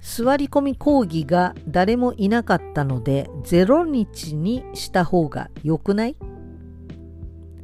[0.00, 6.16] 座り込み講義が誰もいなかったので、0日にした方が良くない？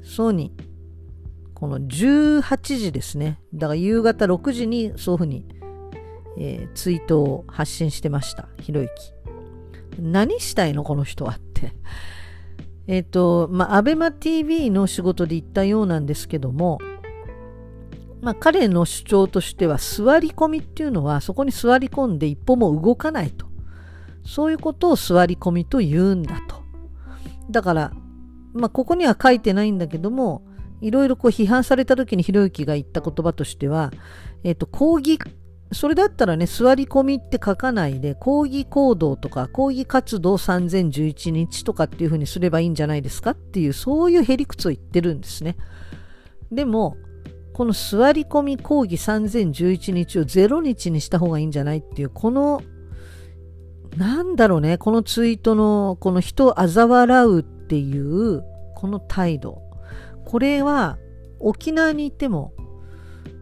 [0.02, 0.52] そうに、
[1.54, 3.40] この18時ですね。
[3.54, 5.46] だから夕方6時にそういうふうに、
[6.36, 8.48] えー、ツイートを発信してました。
[8.60, 8.90] ひろゆき。
[10.00, 10.82] 何したいの？
[10.82, 11.72] この人はって。
[12.88, 16.78] えっ、ー、と、まあ、アベマ TV の仕事で言ったようなんですけども、
[18.24, 23.46] まあ、彼の主張としては座り込みっていうのはそこに座り込んで一歩も動かないと。
[24.26, 26.62] そういうことを座り込みと言うんだと。
[27.50, 27.92] だから、
[28.54, 30.42] まあ、ここには書いてないんだけども
[30.80, 33.92] いろいろこう批判された時にひろゆきが言った言葉としては、
[34.42, 35.18] えっ、ー、と抗議
[35.72, 45.56] それだったらね座り込みって書かないで抗議行動とか抗議活動3011日とかっていうふうにすればいいんじゃないですかっていうそういうへりくつを言ってるんですね。
[46.50, 46.96] でも
[47.54, 52.60] この座り込み講義3011日を0日にした方がいいんじゃないっていう、この、
[53.96, 58.42] なんだろうね、このツイートの、この人を嘲笑うっていう、
[58.74, 59.62] この態度。
[60.24, 60.98] これは、
[61.38, 62.52] 沖縄にいても、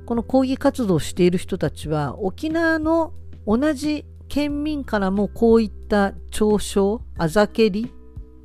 [0.04, 3.14] この抗議活動をしている人たちは、沖縄の
[3.46, 7.90] 同じ県民からもこういった嘲笑、あざけり、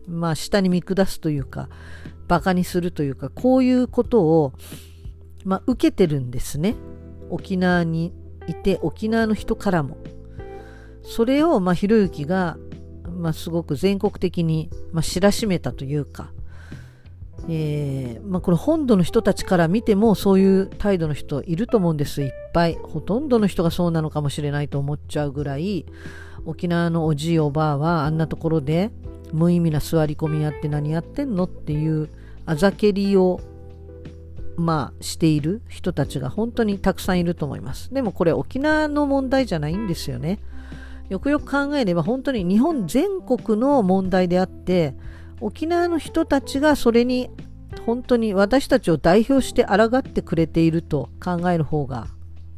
[0.08, 1.68] まあ下に見下すというか、
[2.30, 4.54] 馬鹿にするというか、こういうことを
[5.48, 6.76] まあ、受けてるんですね。
[7.30, 8.14] 沖縄に
[8.48, 9.98] いて、沖縄の人からも。
[11.04, 12.58] それを、ま、ひろゆきが、
[13.10, 16.34] まあ、すごく全国的に、まあ、知らしめたというか、
[17.48, 25.86] えーまあ、これ本土の人たちから見てもそういう態度の人いると思うんですいっぱいほとんどの人がそうなのかもしれないと思っちゃうぐらい
[26.46, 28.92] 沖縄のおじいおばあはあんなところで
[29.32, 32.10] 無意味な座り込みやって何やってんのっていう
[32.46, 33.40] あざけりを
[34.58, 37.94] まあ、している人たちが本当にたくさんいると思います。
[37.94, 40.40] でもこれ沖縄の問題じゃないんですよね。
[41.10, 44.96] よくよく考えれば本当に日本全国の問題であって、
[45.40, 47.30] 沖縄の人たちがそれに
[47.86, 52.08] 本当に私たちを代表して抗ってくれていると考える方が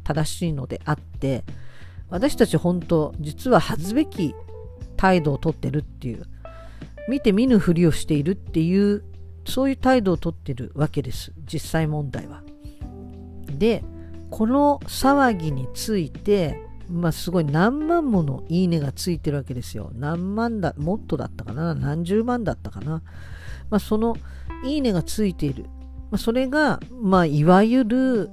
[0.04, 1.44] 正しいのであって
[2.08, 4.34] 私たち本当実は恥ずべき
[4.96, 6.24] 態度をとってるっていう
[7.08, 9.04] 見て見ぬふりをしているっていう
[9.50, 12.42] そういう態度をとってるわけです実際問題は。
[13.58, 13.84] で
[14.30, 16.56] この騒ぎについて
[16.88, 19.92] まあすごい何万ものいいねがついてるわけですよ。
[19.94, 21.74] 何万だ、もっとだったかな？
[21.74, 23.02] 何十万だったかな？
[23.70, 24.16] まあその
[24.64, 25.66] いいねがついている。
[26.10, 28.30] まあ、それが、まあいわゆる、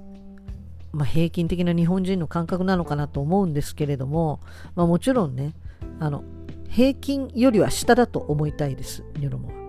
[0.91, 4.39] まあ、平均的な日本人の感覚なのかなと思うんですけれども、
[4.73, 5.53] まあもちろんね、
[5.99, 6.23] あの、
[6.69, 9.66] 平均よりは下だと思いたいです、ニョロモは。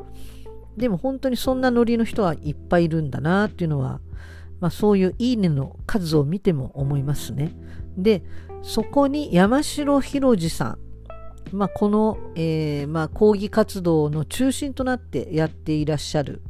[0.78, 4.00] でも本当にそんなノリの人はいっぱいいるんだなっていうのは、
[4.60, 7.52] まあそういういいねの数を見ても思いますね。
[7.96, 8.22] で、
[8.62, 10.78] そこに山城博二さん、
[11.52, 16.42] まあ、この、えーまあ、抗議活動の中心となってやっていらっしゃる、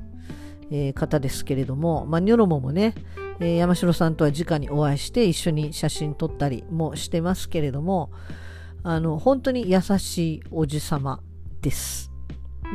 [0.71, 2.95] えー、方ですけれども、まあ、ニョロモもね、
[3.41, 8.11] えー、山城さんとは直にお会いして一緒に写真撮ったりもしてますけれども
[8.83, 11.21] あの本当に優しいおじさま
[11.61, 12.08] です。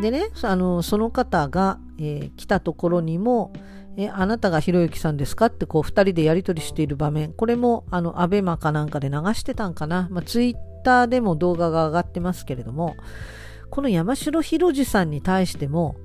[0.01, 3.53] でねあのその方が、えー、来たところにも、
[3.95, 7.31] えあなたがひろゆきさんですかってこう2人でやり取りしている場面。
[7.33, 12.95] これもあのアベマかなんかで流してたんかな、まあ、ツイッターでも動画が上がってますけれども
[13.73, 15.95] この山城博二さんに対しても、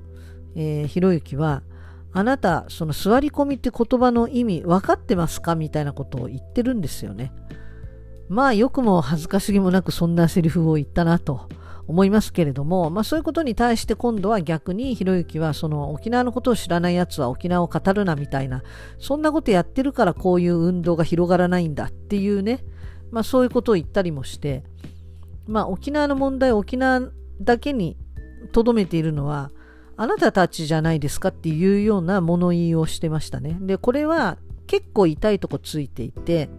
[0.55, 1.61] ひろゆきは
[2.11, 7.31] あなたその座り込みって言葉の意味分かってますかみたいなことを言ってるんですよね。
[8.27, 11.47] まあよくも恥ずかしげもなくそんなセリフを言ったなと。
[11.89, 18.61] 思いますけれども、まあ、そういうことに対して今度は逆にひろゆきはその沖縄のことを知らないやつは沖縄を語るなみたいな
[18.99, 22.63] そんなことやってるからこういう運動が広がらないんだっていうね、
[23.09, 24.63] まあ、そういうことを言ったりもして、
[25.47, 27.09] まあ、沖縄の問題を沖縄
[27.41, 27.97] だけに
[28.51, 29.49] とどめているのは
[29.97, 33.57] あなたたちじゃないですかっていうような物言いをしてましたね。
[33.61, 36.49] でこれは結構痛いとこついていて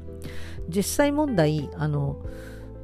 [0.69, 2.17] 実際問題あの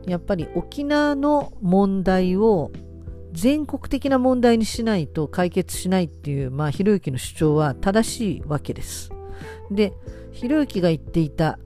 [0.06, 2.70] やっぱり沖縄の問題を
[3.32, 9.10] 全国的な問題にしないと解決しないっていう、まあ、ひろゆきの主張は正しいわけです。
[9.70, 9.92] で、
[10.32, 11.58] ひろゆきが言っていた、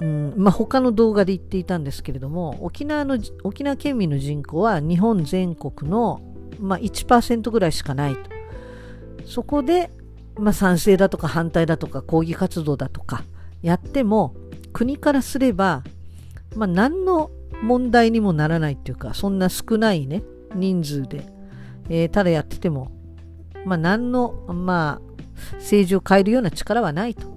[0.00, 6.20] うんまあ、他の動画で言っていたんですけれども、沖縄の、沖縄県民の人口は日本全国の、
[6.58, 8.20] まあ、1%ぐらいしかないと。
[9.24, 9.90] そこで、
[10.36, 13.22] まあ、賛成だとか反対だとか抗議活動だとか
[13.62, 14.34] やっても、
[14.72, 15.84] 国からすれば、
[16.56, 17.30] まあ、何の
[17.64, 20.22] 問題にもならないっていうか、そんな少ないね、
[20.54, 21.26] 人数で、
[21.88, 22.92] えー、ただやってても、
[23.64, 25.14] まあ何の、まあ、
[25.54, 27.34] 政治を変えるような力はないと。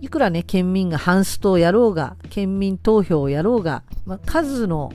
[0.00, 4.92] いくらね、県民がハンストをやろうが、県民投票をやろうが、まあ、数の、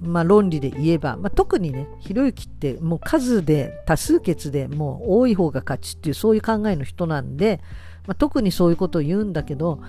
[0.00, 7.60] まあ、論理で言えば、まあ、特にね、ひろゆきってもう数で多数決でもう多い方が勝ちっていうそういう考えの人なんで、
[8.06, 9.80] まあ、特にそういうことを言うんだけど、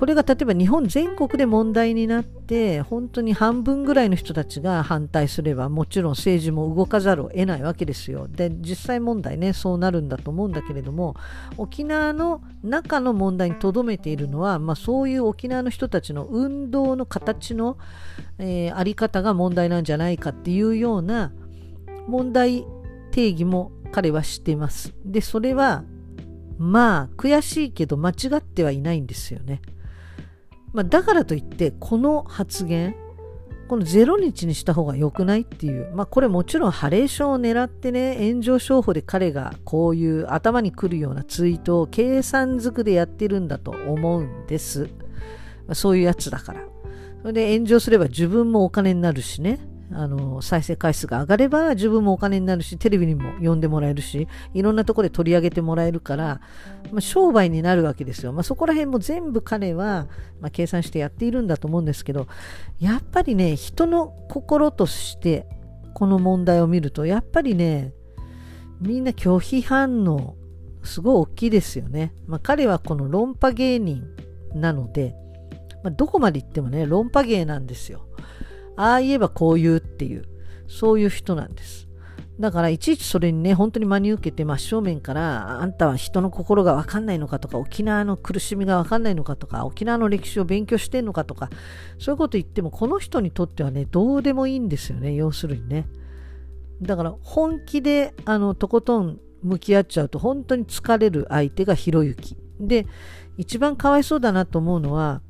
[0.00, 8.26] これが例えば日本全国で問題になって本当に半分ぐらいの人たちが反対すればもちろん政治も動かざるを得ないわけですよ。
[8.26, 11.16] で実際問題ねそうなるんだと思うんだけれども
[11.58, 17.76] 沖縄の中の問題にとどめているのは、まあ、そういう沖縄の人たちの運動の形の、
[18.38, 21.30] えー、あり方が問題なんじゃないかっていうような
[22.06, 22.64] 問題
[23.10, 24.94] 定義も彼は知っています。
[25.04, 25.84] でそれは
[26.56, 29.60] まあ悔しいけど間違ってはいないんですよね。
[30.72, 32.94] まあ、だからといってこの発言
[33.68, 44.90] この0日にした方が良くないっていう、まあ、これもちろんハレーションを狙ってね炎上商法で彼がこういう頭にくるようなツイートを計算づくでやってるんだと思うんです、
[45.66, 46.66] まあ、そういうやつだから。
[47.20, 49.60] それで炎上すれば自分もお金になるしね。
[49.92, 56.40] あの、再生回数が上がれば自分もお金になるし、テレビにも呼んでもらえるし、いろんなところで取り上げてもらえるから、
[56.92, 58.32] まあ、商売になるわけですよ。
[58.32, 60.06] まあ、そこら辺も全部彼は、
[60.40, 62.28] まあ、計算してやっているんだと思うんですけど、
[62.78, 65.46] やっぱりね、人の心として
[65.94, 67.92] この問題を見ると、やっぱりね、
[68.80, 70.36] みんな拒否反応、
[70.82, 72.14] すごい大きいですよね。
[72.26, 74.04] まあ、彼はこの論破芸人
[74.54, 75.14] なので、
[75.82, 78.06] まあ、どこまで行ってもね、論破芸なんですよ。
[78.80, 80.24] ああ言えばこう言うっていう、
[80.66, 81.86] そういう人なんです。
[82.40, 91.50] だからいちいちそれにね、本当に真に受けて真正面から、あんたは人の心がわかんないのかとか、沖縄の苦しみがわかんないのかとか、沖縄の歴史を勉強してんのかとか、
[91.98, 95.86] そういうこと言っても、この人にとってはね、どうでもいいんですよね、要するにね。
[96.80, 102.38] だから本気で、あの、とことん向き合っちゃうと、本当に疲れる相手がひろゆき。
[102.58, 102.86] で、
[103.36, 105.20] 一番かわいそうだなと思うのは、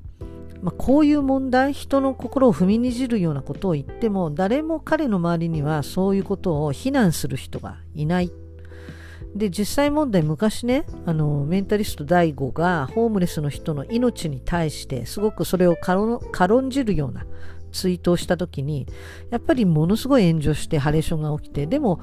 [0.62, 8.32] まあ、こういう問題人の心を踏みにじるようなことを言っても誰も彼の周りにはそういうことを非難する人がいない。
[9.34, 17.24] で実際問題昔ねあのメンタリスト DAIGO がホームレスの人の命に対してすごくそれを軽んじるような
[17.70, 18.88] ツイートをした時に
[19.30, 22.00] やっぱりものすごい炎上してハレーションが起きてでも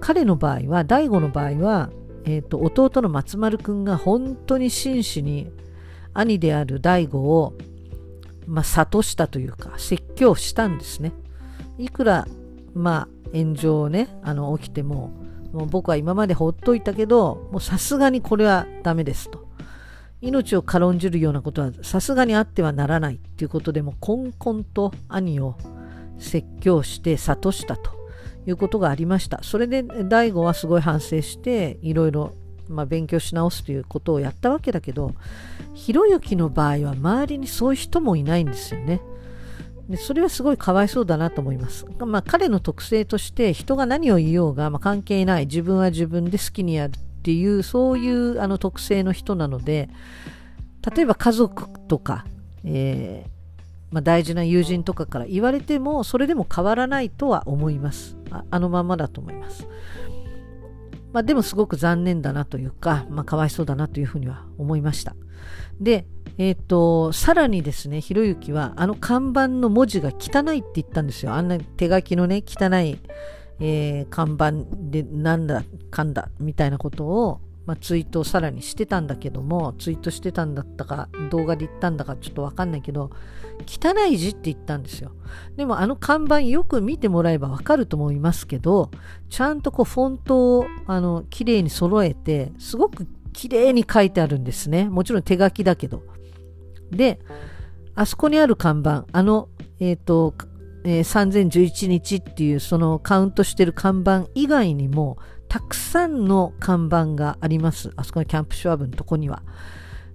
[0.00, 1.90] 彼の場合は DAIGO の場合は、
[2.24, 5.50] えーと、弟の松丸くんが本当に真摯に
[6.12, 7.54] 兄である DAIGO を
[8.48, 11.12] まあ、諭したというか説教したんですね。
[11.78, 12.26] いくら
[12.74, 15.12] まあ炎上ねあの起きても
[15.52, 19.46] もう僕は今までほっといたけどもうさすがにこれはダメですと。
[20.20, 25.56] 命を軽んじるようなことはさすがにあってはならないっていうことでもこんこんと兄を
[26.18, 27.92] 説教して諭したと
[28.44, 29.40] いうことがありました。
[29.42, 32.32] それで大悟はすごい反省していろいろ
[32.68, 35.14] まあ、勉強し直すということをやったわけだけど
[35.74, 39.00] ひろゆきの場合は周りにそういう人もいないんですよね。
[39.88, 41.86] でそれはすごいかわいそうだなと思います。
[41.98, 49.88] まあ、彼の特性として人が何を言おうが、まあ、関係ない自分は自分で好きにやるっていうそういうあの特性の人なので
[50.94, 52.26] 例えば家族とか、
[52.64, 53.30] えー、
[53.90, 59.66] まあ、大事な友人とかから言われてもそれでも変わらないとは思いますああのままだと思います。
[61.12, 65.16] まあ、でもすごく残念だなというか、まあ、かわいそうだなというふうには思いました。
[65.80, 66.06] で、
[66.36, 71.32] えっ、ー、と、さらにですね、ひろゆきは、あの看板の文字が汚いって言ったんですよ。
[71.32, 72.98] あんな手書きのね、汚い、
[73.60, 74.52] えー、看板
[74.90, 83.10] でなんだかんだみたいなことをまあ、ツイートをさらにしてたんだけどもツイートしてたんだったか動画で言ったんだかちょっとわかんないけど
[83.66, 85.12] 汚い字って言ったんですよ。
[85.56, 88.90] でもあの看板よく見てもらえばわかると思いますけど
[89.28, 94.88] ちゃんとこうフォントをあの綺麗に揃えてすごく綺麗に書いてあるんですね。
[94.88, 96.02] もちろん手書きだけど。
[96.90, 97.20] で
[97.94, 100.32] あそこにある看板あのえっ、ー、と
[100.84, 105.18] えー、3011日っていうそのカウントしてる看板以外にも
[105.48, 107.92] たくさんの看板があります。
[107.96, 109.42] あそこのキャンプシュワブのとこには。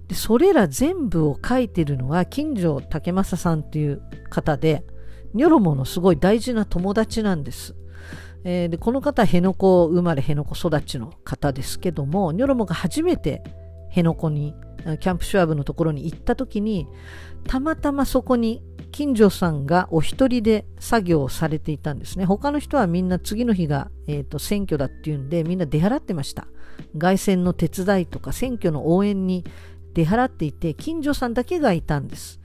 [0.08, 4.84] で、それら全部を書いてるのが金城武正さんっていう方で、
[5.32, 7.74] ニョロモのすごい大事な友達なんです。
[8.44, 13.42] えー、でこの方は辺野古生まれ辺野古育ちの方ですけども、ニョロモが初めて
[13.88, 14.54] 辺野古に、
[15.00, 16.86] キャンプシュワブのところに行った時に、
[17.48, 18.62] たまたまそこに
[18.94, 22.26] 近所さんがお一人で作業をされていたんですね。
[22.26, 26.46] 他の人はみんな次の日が、えーと、選挙だっていうんでみんな出払ってました。
[26.96, 29.44] 凱旋の手伝いとか選挙の応援に
[29.94, 32.40] 出払っていて近所さんだけがいたんです。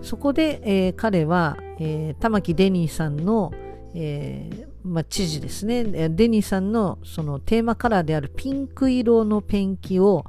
[0.00, 3.52] そこで、えー、彼は、えー、玉城デニーさんの、
[3.94, 10.24] えーまあ、知事ですねデニーさんのそのテーマカラーであるピンク色のペンキを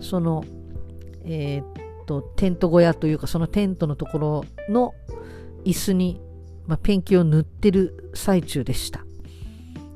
[0.00, 0.44] その、
[1.24, 1.73] えー、
[2.04, 4.94] とテント小屋というかそのテントのところの
[5.64, 6.20] 椅子に、
[6.66, 9.04] まあ、ペンキを塗ってる最中でした。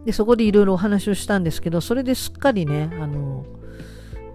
[0.04, 3.44] でそこでいろいろお話をしたんですけどそれですっかりねあの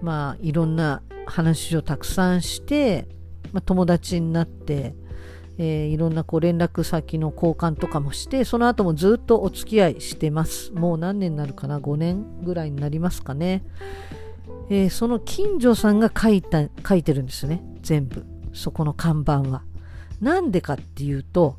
[0.02, 3.08] まあいろんな話をたくさんして、
[3.54, 4.94] まあ、友達になって
[5.58, 10.72] えー、いろんなこう連絡先の交換とかもしてその後もずっとお付き合いしてます。
[10.72, 13.64] もう何年になるかな？5年ぐらいになりますかね。
[14.70, 17.64] えー、その近所さんが書いた書いてるんですね。
[17.82, 18.26] 全部。
[18.54, 19.64] そこの看板は。
[20.22, 21.58] なんでかっていうと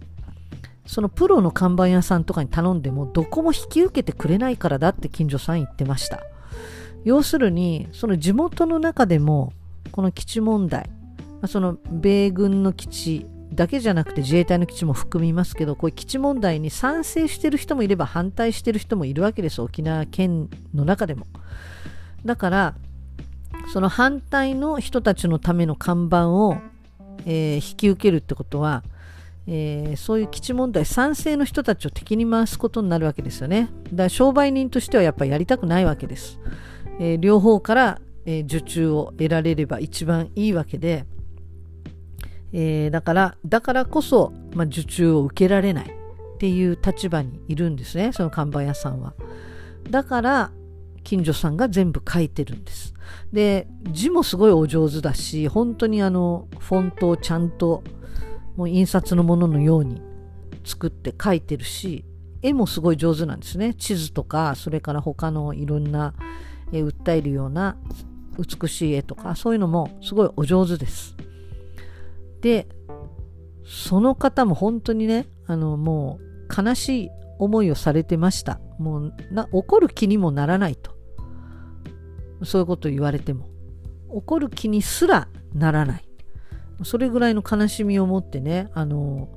[0.86, 6.20] そのプロの看板屋さんとかに頼んでもどこも引き受けてくれないからだって近所さん言ってました。
[7.04, 9.52] 要するにその地元の中でも
[9.92, 10.88] この基地問題
[11.46, 19.60] その米軍の基地だけじゃなくて自衛隊の基地も含みますけどこういう基地問題に賛成してる人もいれば反対してる人もいるわけです。
[19.60, 21.26] 沖縄県の中でも。
[22.24, 22.74] だから
[23.72, 26.56] その反対の人たちのための看板を、
[27.26, 28.82] えー、引き受けるってことは、
[29.46, 33.70] えー、そういう基地問題賛成の人たちを敵に回すことになるわけですよね。
[33.84, 36.38] だから商売人としてはやっぱりやりたくないわけです。
[37.00, 41.04] えー、両方から、え受注を得られれば一番いいわけで、
[42.54, 45.86] えだからだからこそ、まあ、受注を受けられない
[46.34, 49.12] っていう立場にいるんですねその看板屋さんは。
[49.90, 50.50] だから
[51.04, 52.94] 近所さんが全部書いてるんです。
[53.32, 57.84] で、字もすごいお上手だし、本当にあの、フォントをちゃんと、
[58.56, 60.00] もう印刷のもののように
[60.64, 62.04] 作って書いてるし、
[62.42, 63.74] 絵もすごい上手なんですね。
[63.74, 66.14] 地図とか、それから他のいろんな、
[66.72, 67.76] え訴えるような
[68.38, 71.16] 美しい絵とか、そういうのもすごいお上手です。
[72.40, 72.66] で、
[73.64, 78.60] その方も本当にね、あの、もう悲しい思いをされてました。
[78.78, 80.93] もうな怒る気にもならないと。
[82.42, 83.48] そういうこと言われても
[84.08, 86.04] 怒る気にすらならない
[86.82, 89.28] それぐらいの悲しみを持ってねあの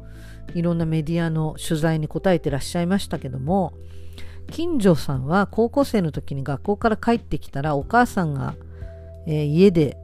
[0.53, 3.73] いろんなメディアの取材に答えてらっしゃいましたけども
[4.51, 8.55] 金城さんは高校生の時に学校から帰ってきたらお母さんが、
[9.27, 9.97] えー、家で、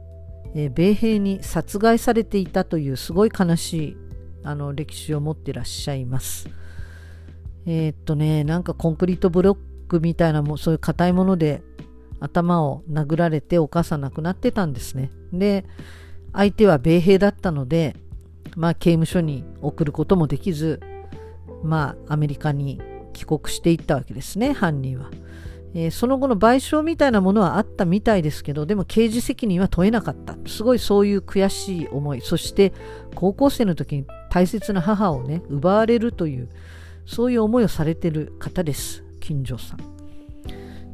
[0.54, 3.96] えー、米兵に殺害されていたというすごい悲しい
[4.44, 6.50] あの歴史を持ってらっしゃいます。
[7.66, 11.62] えー、っとねなんかコンクリートブロックみたいなもそういう硬いもので
[12.24, 15.10] 頭を殴られてお母さん亡くなってたんですね。
[15.32, 15.64] で
[16.32, 17.94] 相手は米兵だったので
[18.56, 20.80] まあ刑務所に送ることもできず
[21.62, 22.80] まあアメリカに
[23.12, 25.10] 帰国していったわけですね犯人は、
[25.74, 30.36] えー、その後の賠償みたいなものはあったみたいですけどでも刑事責任は問えなかった。
[30.46, 32.20] すごいそういう悔しい思い。
[32.20, 32.72] そして
[33.14, 36.48] 高校生の時に大切な母をね奪われるという
[37.06, 39.78] そういう思いをされてる方です金城さん、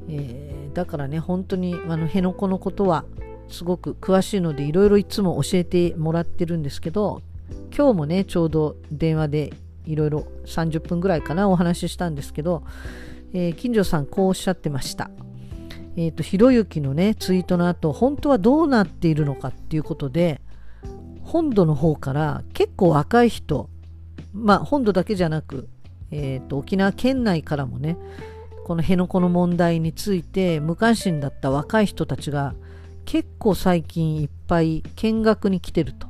[0.09, 3.05] えー、だからね本当にあの辺野古のことは
[3.49, 7.23] すごく詳しいのでいろいろいつも教えてもらってるんですけど
[7.77, 9.53] 今日もねちょうど電話で
[9.87, 12.63] いろいろ30分ぐらいかなお話ししたんですけど、
[13.33, 15.11] えー、金城さんこうおっしゃってました。
[15.97, 20.41] えっ、ー、と、ひろゆきのね、ツイートの後、本当はどうなっているのかっていうことで、
[21.23, 23.69] 本土の方から結構若い人、
[24.33, 25.69] まあ本土だけじゃなく、
[26.11, 27.97] えっ、ー、と、沖縄県内からもね、
[28.71, 32.55] この辺野古の問題について無関心だった若い人たちが
[33.05, 36.07] 結構最近いっぱい見学に来てると。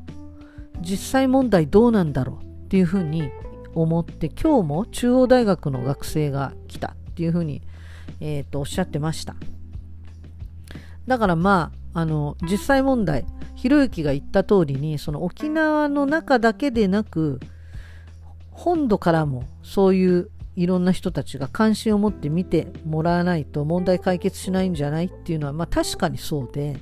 [0.82, 3.30] 実際問題どうなんだろうっていうふうに
[3.74, 7.62] 思って今日も中央大学の学生が来たっていうふうに、
[8.20, 9.36] えーと、おっしゃってました
[11.06, 17.40] だからまああの実際問題ひろゆきが言った通りにその沖縄の中だけでなく
[18.50, 26.78] 本土からもそういういろんな人たちが関心を持って見てもらわないと問題解決しないんじゃないっていうのはまあ確かにそうで。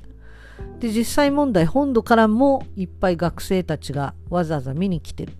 [0.79, 5.33] で実際問題本土からもいっぱい学生たちがわざわざ見に来てる。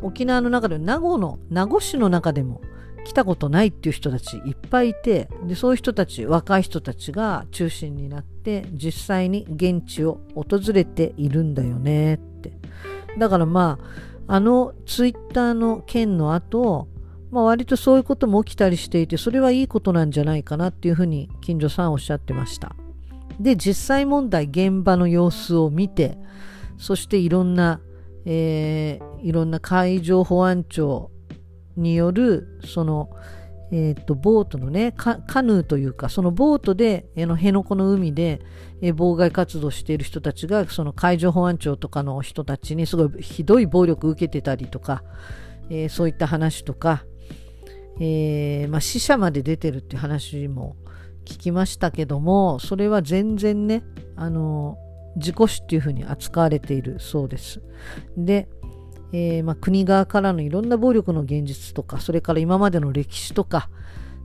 [0.00, 2.60] 沖縄の中で名護の名護市の中でも
[3.04, 12.52] 来たことないっていう人たちいっぱいいてでそういう人たち若い人たちが中心になって実際に現地を訪れているんだよねって。
[13.18, 13.78] だからま
[14.26, 16.88] ああのツイッターの件の後
[17.32, 22.76] まあ、割とそういうことも起きたりしていてそれはいいことなんじゃないかなっていうふうに近所さんおっしゃってました。
[23.40, 26.18] で実際問題現場の様子を見て
[26.78, 27.80] そしていろんな
[28.24, 31.10] えー、いろんな海上保安庁
[31.76, 33.10] によるその、
[33.72, 38.40] えーと、ボートのねカヌーというかそのボートでの辺野古の海で、
[38.80, 45.02] えー、妨害活動している人たちがその海上保安庁とかの人たちにすごいひどい暴力を受けてたりとか、
[45.70, 47.04] えー、そういった話とか、
[48.00, 50.76] えー、まあ、死者まで出てるって話も
[51.24, 53.84] 聞きましたけどもそれは全然ね
[54.16, 54.76] あの
[55.16, 57.60] 自己死っていうふうに扱われているそうです。
[58.16, 58.48] で、
[59.12, 63.68] えー、まあ、国側からのいろんな暴力の現実とかそれから今までの歴史とか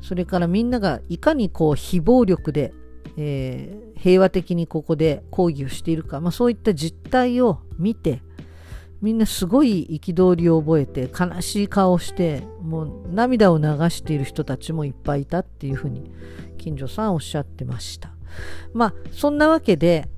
[0.01, 2.73] それからみんながいかにこう非暴力で、
[3.17, 8.21] えー、平和的にここで抗議をしているか、まあ、そういった実態を見て
[9.01, 16.11] みんなすごい憤りを覚えて悲しい顔をしてもう涙を流している人たちもいっぱいいたっていうふうに
[16.57, 18.11] 近所さんおっしゃってました。
[18.73, 20.09] まあそんなわけで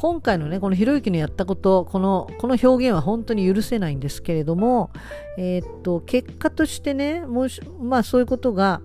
[0.00, 4.90] 今回のね、このひろゆきのやったこと、この、この表現は本当に許せないんですけれども、
[5.36, 8.80] えー、っと、結果としてね、もし、まあそういうことが、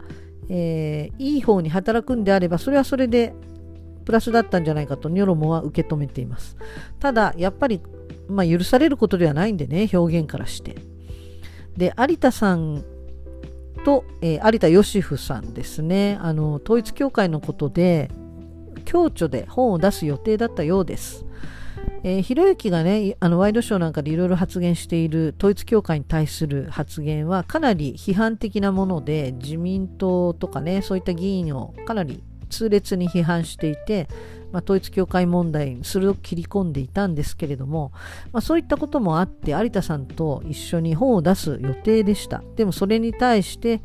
[0.49, 3.33] えー、いい方に働くんであれば、それはそれで
[4.03, 6.57] プラスだったんじゃないかとニョロモは受け止めています。
[6.99, 7.79] ただ、やっぱり、
[8.27, 10.75] まあ許されることではないんでね、表現からして。
[11.77, 12.83] で、有田さん
[13.83, 18.09] と、えー、有田義夫さんですね、あの、統一教会のことで、
[18.85, 21.25] 共著で本を出す予定だったようです。
[22.03, 34.07] ひろゆきがね、あのワイドショーなんかでいろいろ発言している統一教会に対する発言はかなり批判的なもので、自民党とかね、そういった議員をかなり痛烈に批判していて、
[34.55, 37.91] まあ、統一教会問題に鋭く切り込んでいたんですけれども、
[38.31, 42.41] まあ、そういったこともあって有田さんと一緒に本を出す予定でした。
[42.55, 43.81] でもそれに対して、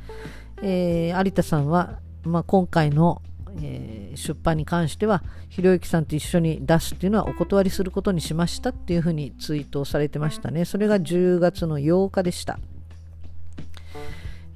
[0.62, 3.20] えー、有田さんは、まあ、今回の
[3.60, 10.64] えー、出版に関してはひろゆきさんと一緒に出すっていうのはお断りすることにしましたっていうふうにツイートをされてましたね。
[10.64, 12.60] それが10月の8日でした、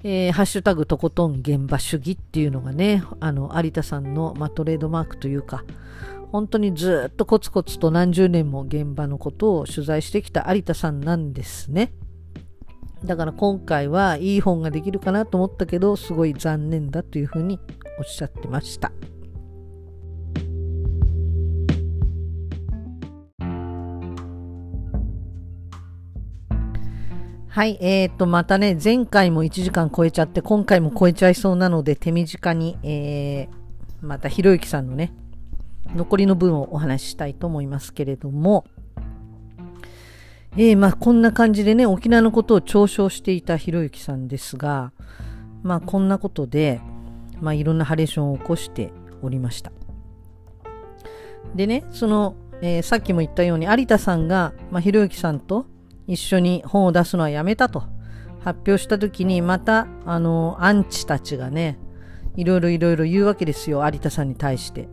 [0.06, 5.64] えー、ハッシュタグとことん現場主義っていうのがねあの有田さんの、まあ、トレードマークというか
[6.30, 11.94] 本当にずっとコツコツと何十年も現場のことを取材してきた有田さんなんですね
[13.02, 17.58] だから今回はいい本ができるかなと思ったけどすごい残念だというふうに
[17.98, 18.92] おっしゃってました。
[27.54, 35.12] はい、えー、と、またね、前回も1時間超えちゃって、今回も超えちゃいそうなので、手短に、えー、またひろゆきさんのね、
[35.94, 38.64] 残りの分をお話ししたいと思いますけれども、
[40.56, 44.90] えー、まあこんな感じでね、沖縄のことを嘲笑していたひろゆきさんですが、
[45.62, 46.80] まあこんなことで、
[47.40, 48.92] まあいろんなハレーションを起こして
[49.22, 49.70] おりました。
[51.54, 55.66] でね、その、えー、さっきも言ったように有田さんが、まあ、ひろゆきさんと
[56.06, 57.84] 一緒に本を出すのはやめたと。
[58.40, 61.78] 発表した時にまたあのアンチたちがね
[62.36, 63.86] いろいろいろいろ言うわけですよ。
[63.86, 64.88] 有田さんに対して。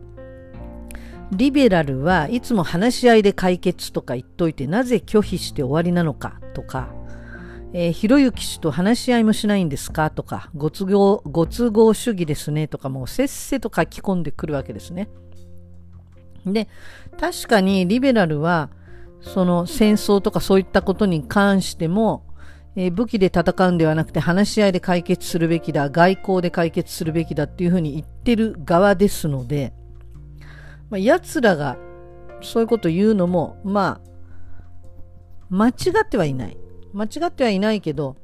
[1.32, 6.94] リベラルはいつも話し合いで解決とか言っといてなぜ拒否して終わりなのかとか、
[7.72, 10.50] えー、ひろゆき氏と話し合いもしないんですかとか。
[10.54, 15.08] ご都合ご都合主義ですねとかもうせっせと書き込んでくるわけですね。
[16.46, 16.68] で
[17.18, 18.70] 確かにリベラルは
[19.22, 22.26] その戦争とかそういったことに関しても、
[22.74, 29.72] えー、武器で戦うんではなくて話し合いで解決するべきだ、外交で解決するべきだっていうふうに言ってる側ですので、
[30.90, 31.76] まあ、奴らが
[32.42, 34.12] そういうこと言うのも、まあ、
[35.48, 35.72] 間違
[36.04, 36.56] ってはいない。
[36.92, 38.16] 間違ってはいないけど、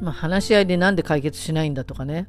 [0.00, 2.28] まあ、話し合いでなんで解決しないんだとかね。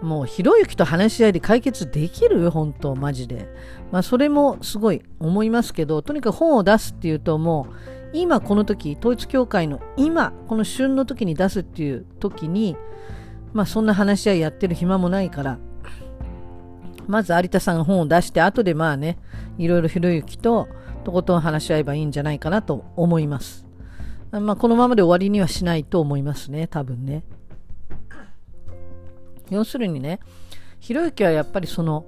[0.00, 2.50] もう、ひろゆきと話し合いで解決できる？
[2.50, 3.48] 本当、マジで。
[3.90, 7.74] まあ、それもすごい思いますけど、とにかく本を出すっていうと、もう、
[8.14, 12.76] 今この時、統一教会の今、この旬の時に出すっていう時に、
[13.52, 15.58] まあ、そんな話し合いやってる暇もないから、
[17.06, 19.18] まず有田さんが本を出して、後でまあね、
[19.58, 20.68] いろいろひろゆきと
[21.04, 23.66] とことん話し合えばいいんじゃないかなと思います。
[24.40, 27.22] まあ、このままで終わりにはしないと思いますね、多分ね。
[29.50, 30.20] 要するにね、
[30.80, 32.06] ひろゆきはやっぱりその、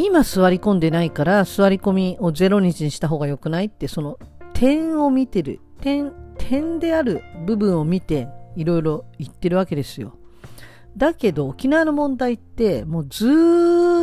[0.00, 4.16] 今座り込んでないから座り込みを0日にした方が良くないってその
[4.54, 10.16] 点を見てる点点である部分を見ていろいろ言ってるわけですよ
[10.96, 13.26] だけど沖縄の問題ってもうず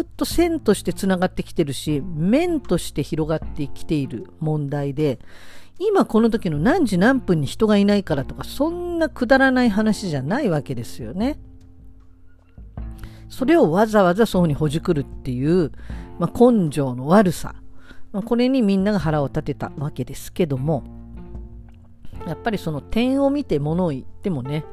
[0.03, 5.19] っと線としてつながってきてるし面として広がってきている問題で
[5.79, 11.37] 今この時の何時何分に人がいないからとか、そんなくだらない話じゃないわけですよね。
[13.29, 15.71] それをわざわざそうにほじくるっていう、
[16.19, 17.55] まあ、根性の悪さ。
[18.13, 20.83] まあ、これにみんなが腹を立てたわけですけども、
[22.25, 24.63] やっぱりその点を見て物を言ってもね、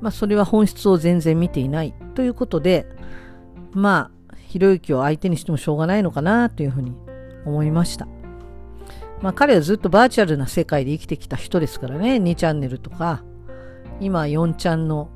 [0.00, 2.86] まあ、それは本質を全然見ていないということで、
[3.72, 6.92] まあ、ひろゆきを相手にしてもしょうがないのかなというふうに
[7.46, 8.08] 思いました。
[9.24, 13.24] まあ彼はずっとバーチャルな世界で生きてきた人ですからね、2チャンネルとか、
[13.98, 15.08] 今4チャンの、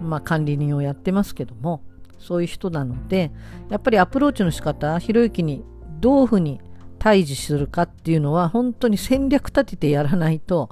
[0.00, 1.84] まあ、管理人をやってますけども、
[2.18, 3.30] そういう人なので、
[3.70, 5.64] やっぱりアプローチの仕方、ひろゆきに
[6.00, 6.60] どういうふうに
[6.98, 10.68] 対峙するかっていうのは、本当に戦略立ててやらないと、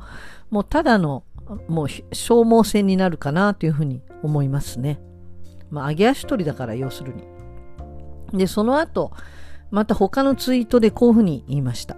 [0.50, 1.22] もうただの、
[1.68, 5.00] もう消耗戦になるかなというふうに思いますね。
[5.70, 7.22] まあ、揚げ足取りだから、要するに。
[8.36, 9.12] で、その後、
[9.70, 11.96] また他のツイートでこういうふうに言いました。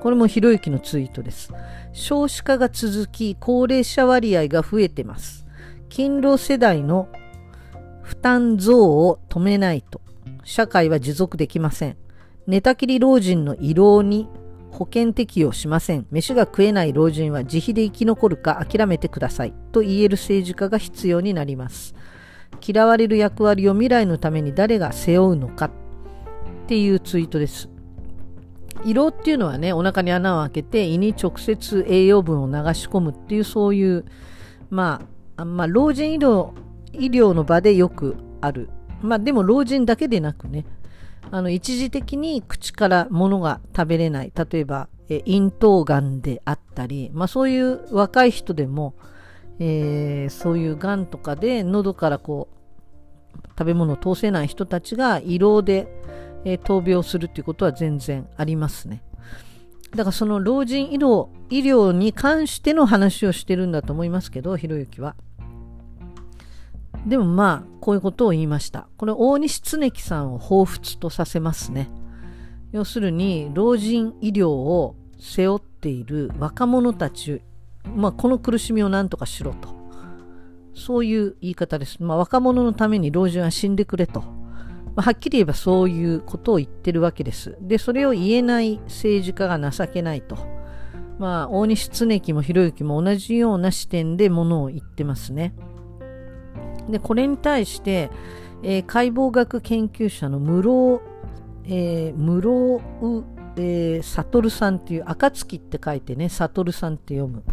[0.00, 1.52] これもひろゆきのツイートです。
[1.92, 5.46] 少子化が続き、高齢者割合が増えてます。
[5.90, 7.08] 勤労世代の
[8.02, 10.00] 負担増を止めないと、
[10.44, 11.96] 社会は持続できません。
[12.46, 14.28] 寝たきり老人の胃ろうに
[14.70, 16.06] 保険適用しません。
[16.10, 19.52] 飯が食えない老人は自費で生き残るか諦めてください。
[19.72, 21.94] と言える政治家が必要になります。
[22.66, 25.70] 嫌われる役割を未来のために誰が背負うのかっ
[26.66, 27.68] ていうツイートです。
[28.84, 34.04] 胃ろっていうのはね、お腹に穴を開けて胃に直接栄養分を流し込むっていうそういう、
[34.70, 35.02] ま
[35.36, 36.52] あ、まあ、老人医療、
[36.92, 38.70] 医療の場でよくある。
[39.02, 40.64] まあでも老人だけでなくね、
[41.30, 44.32] あの一時的に口から物が食べれない。
[44.34, 48.94] 例えば、え咽頭がんであったり、まあそういう若い人でも、
[49.58, 55.88] えー、そういうがんとかで喉からこう、食べ物を通せない人たちが胃ろで、
[56.44, 59.02] えー、闘病するっていうことは全然ありますね。
[59.92, 65.16] だからその老人医療医療に関しての話をしてるんだと思いますけど、ひろゆきは。
[67.06, 68.88] でもまあ、こういうことを言いました。
[68.96, 71.90] これ、大西恒樹さんを彷彿とさせますね。
[72.72, 77.40] 要するに、老人医療を背負っている若者たち、
[77.94, 79.78] まあ、この苦しみを何とかしろと。
[80.74, 82.02] そういう言い方です。
[82.02, 84.22] まあ、若者のために老人は死んでくれと。
[84.98, 87.56] まあ、はっきり言えばそういうことを言ってるわけです。
[87.60, 90.36] で、それを言えない政治家が情けないと。
[91.20, 95.54] まあ、大西恒樹もひろゆきも同じような視点でものを言ってますね。
[96.90, 98.10] で、これに対して、
[98.64, 101.00] えー、解剖学研究者の室
[101.66, 103.22] えー、室
[103.56, 107.44] えー、悟さんっていう、暁って書いてね、悟さんって読む。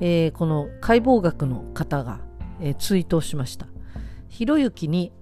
[0.00, 2.20] えーこの解剖学の方が、
[2.58, 3.66] えーツイートをしました。
[4.30, 5.12] ひろゆきに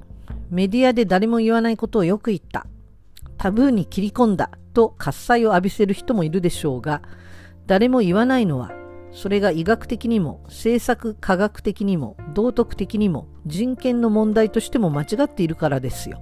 [0.50, 2.66] メディアで誰も言わないことをよく言った。
[3.36, 7.02] タブーに切り込んだと喝采を浴びせる人もいるでしょうが、
[7.66, 8.72] 誰も言わないのは、
[9.12, 16.20] それが医学的にも政策科学的にも道徳的にも人権の問題としても間違っているからですよ。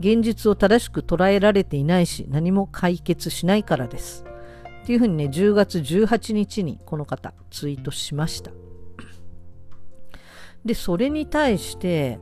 [0.00, 4.24] 現実を正しく捉えられていないし何も解決しないからです。
[4.82, 8.50] っていうふうにね、10月18日にこの方ツイートしました。
[10.64, 12.18] で、それに対して、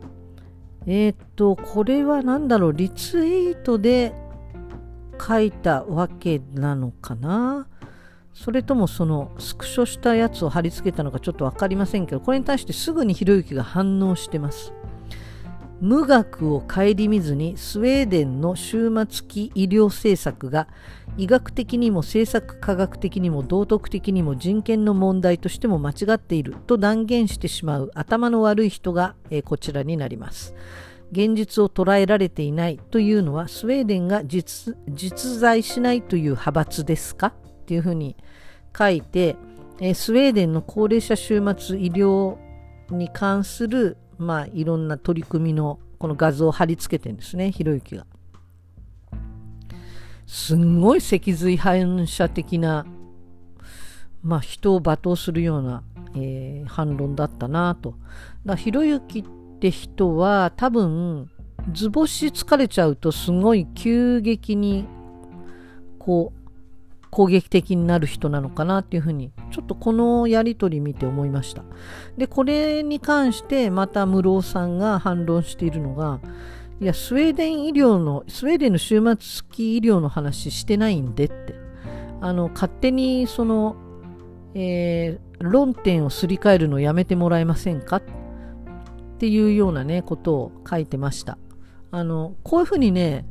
[0.91, 4.15] えーっと、これは何だろう、リツイートで
[5.21, 7.69] 書いたわけなのかな？
[8.33, 14.73] それともそのスクショしたやつを貼り付けたのかちょっと分かりませんけど、これに対してすぐにひろゆきが反応してます。
[15.81, 20.67] 無学を顧みずにスウェーデンの終末期医療政策が
[21.17, 30.55] 医学的にも政策科学的にも道徳的にも人権の問題としても間違っていると断言してしまう頭の悪い人が、えこちらになります。
[31.13, 34.75] 現実を捉えられていないというのはスウェーデンが実
[35.39, 37.29] 在しないという派閥ですか？
[37.29, 37.33] っ
[37.67, 38.17] ていうふうに
[38.77, 39.37] 書いて、
[39.81, 42.37] えスウェーデンの高齢者終末医療
[42.91, 48.07] に関するまあいろんな取り組みのこの画像を貼り付けてんですねひろゆきが。
[50.27, 52.85] すんごい脊髄反射的な
[54.23, 55.83] まあ人を罵倒するような、
[56.15, 57.95] えー反論だったなと。
[58.45, 59.25] だひろゆきっ
[59.59, 61.31] て人は多分
[61.73, 64.87] 図星疲れちゃうとすごい急激に
[65.99, 66.38] こう
[67.11, 71.65] 攻撃的になる人なのかなっていうふうにちょっとこのやり取り見て思いました。
[72.17, 76.21] でこれに関してまた室尾さんが反論しているのが
[76.81, 81.55] いやスウェーデン医療のスウェーデンの終末期医療の話してないんでって。
[82.21, 83.77] あの勝手にその、
[84.55, 87.99] えー論点をすり替えるのやめてもらえませんか？
[87.99, 88.03] っ
[89.19, 91.39] ていうようなねことを書いてました。
[91.93, 93.25] あのこういうふうにね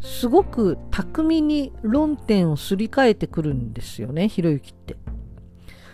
[0.00, 4.96] すごく巧みに論点をすり替えてくるんですよねひろゆきって。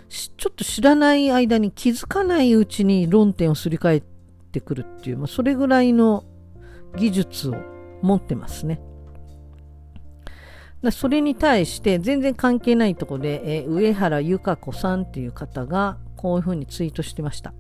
[0.09, 4.03] ちょっと知らない間に気づかないうちに論点をすり替え
[4.53, 6.25] てくるっていう、まあ、それぐらいの
[6.97, 7.55] 技術を
[8.03, 8.83] 持ってますね。
[10.91, 17.55] それに対して全然関係ないとこで、えー上原由香子さんっていう方がこういうふうにツイートしてました。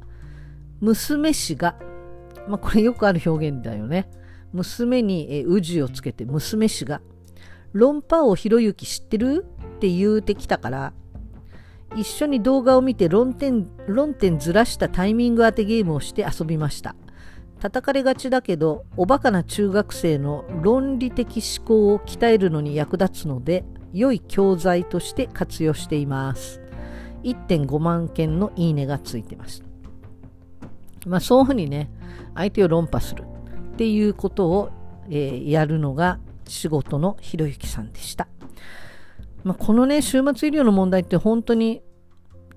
[0.80, 1.76] 娘氏が、
[2.49, 4.11] まあ、これよくある表現だよね。
[4.53, 7.01] 娘に、えー氏をつけて娘氏が
[7.73, 9.47] 論破王ひろゆき知ってる？
[9.77, 10.93] って言うてきたから
[11.97, 16.95] 一緒に動画を見て論点論点ずらしたタイミング当てゲームをして遊びました。
[17.61, 26.61] 叩かれがちだけどおバカな中学生の論理的思考を鍛えるのに役立つので良い教材として活用しています。
[27.23, 29.63] 1.5万件のいいねがついてます。
[31.07, 31.91] まあそういうふうにね
[32.35, 33.25] 相手を論破する。
[33.83, 34.70] っていうことを、
[35.11, 38.28] えーやるのが仕事のひろゆきさんでした、
[39.43, 41.83] まあ、このね終末医療の問題って本当に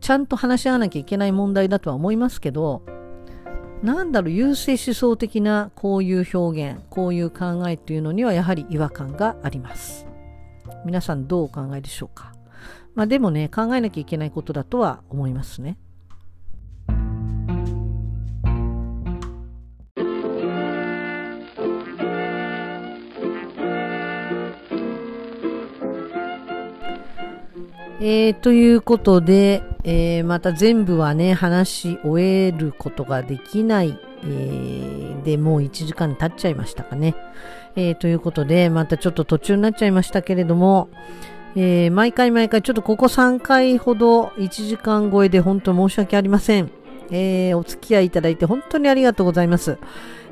[0.01, 2.83] ちゃんと話し合わなきゃいけない問題だとは思いますけど
[3.81, 10.05] なんだろう優勢思想的なこういう表現こういう考えっていうのにはやはり違和感があります。
[10.85, 12.33] 皆さんどうお考えでしょうか。
[12.93, 15.79] まあでもね考えなきゃいけないことだとは思いますね。
[28.01, 37.15] えーということで、えーまた全部はね、話し終えることができない、えーで、もう1時間経っちゃいましたかね。
[37.75, 40.89] えーということで、またちょっと途中になっちゃいましたけれども、
[41.55, 46.69] えー毎回毎回ちょっとここ3回ほど1時間超えで本当申し訳ありません。
[47.11, 49.77] えーお付き合いいただいて本当にありがとうございます。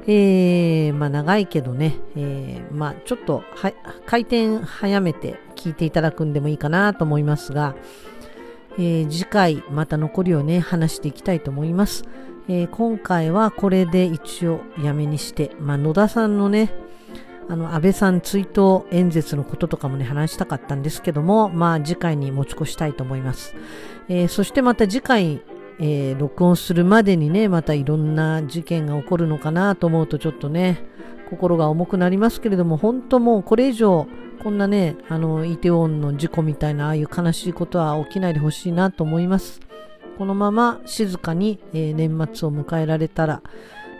[0.06, 3.74] えーまあ長いけどね、えーまあちょっとは
[4.06, 7.76] 回転早めて聞いていただくんでもいいかなと思いますが、
[8.78, 12.06] えー次回また残りをね話していきたいと思います。
[12.50, 16.74] えー今回はこれで一応やめにして、まあ、野田さんのね
[17.50, 23.56] あの安倍さん追悼演説のこととかもね話したかったんですけどもまあ次回に持ち越したいと思います、
[24.10, 25.42] えーそしてまた次回、
[25.80, 30.86] えー録音するまでにねまたいろんな事件が起こるのかなと思うとちょっとね
[31.30, 34.08] 心が重くなりますけれども本当もうこれ以上
[34.44, 39.62] こんなねあのイテウォンの事故みたいなああいう悲しいことは起きないでほしいなと思います。
[40.18, 43.42] このまま静かに、えー年末を迎えられたら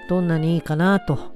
[0.10, 1.34] どんなにいいかなと。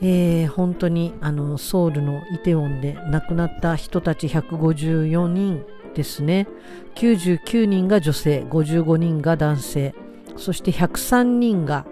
[0.00, 5.64] えー本当にあのソウルのイテウォンで亡くなった人たち154人。
[5.94, 6.48] ですね。
[6.94, 9.94] 99人が女性、55人が男性、
[10.36, 11.86] そして103人が、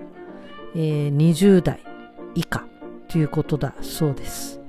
[0.74, 1.80] えー、20代
[2.34, 2.64] 以下
[3.08, 4.60] ということだそうです。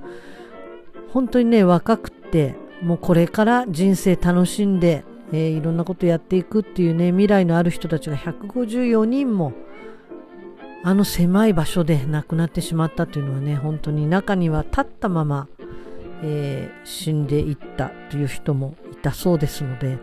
[1.12, 9.52] 本当にね、若くて、もうこれから人生楽しんで、えー、いろんなことやっていくっていうね、未来のある人たちが154人も、
[10.84, 15.48] あの狭い場所で亡くなってしまったというのはね、本当に中には立ったまま、
[16.24, 19.98] えー、死んでいったという人もいたそうですので、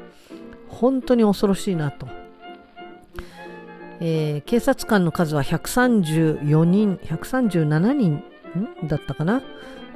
[0.67, 2.07] 本当に恐ろしいなと。
[4.01, 8.23] えー、警察官の数は134人、137人
[8.87, 9.41] だったかな、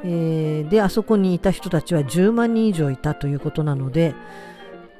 [0.05, 4.15] えー、で、あそこにいた人たちは10万人以上いたということなので、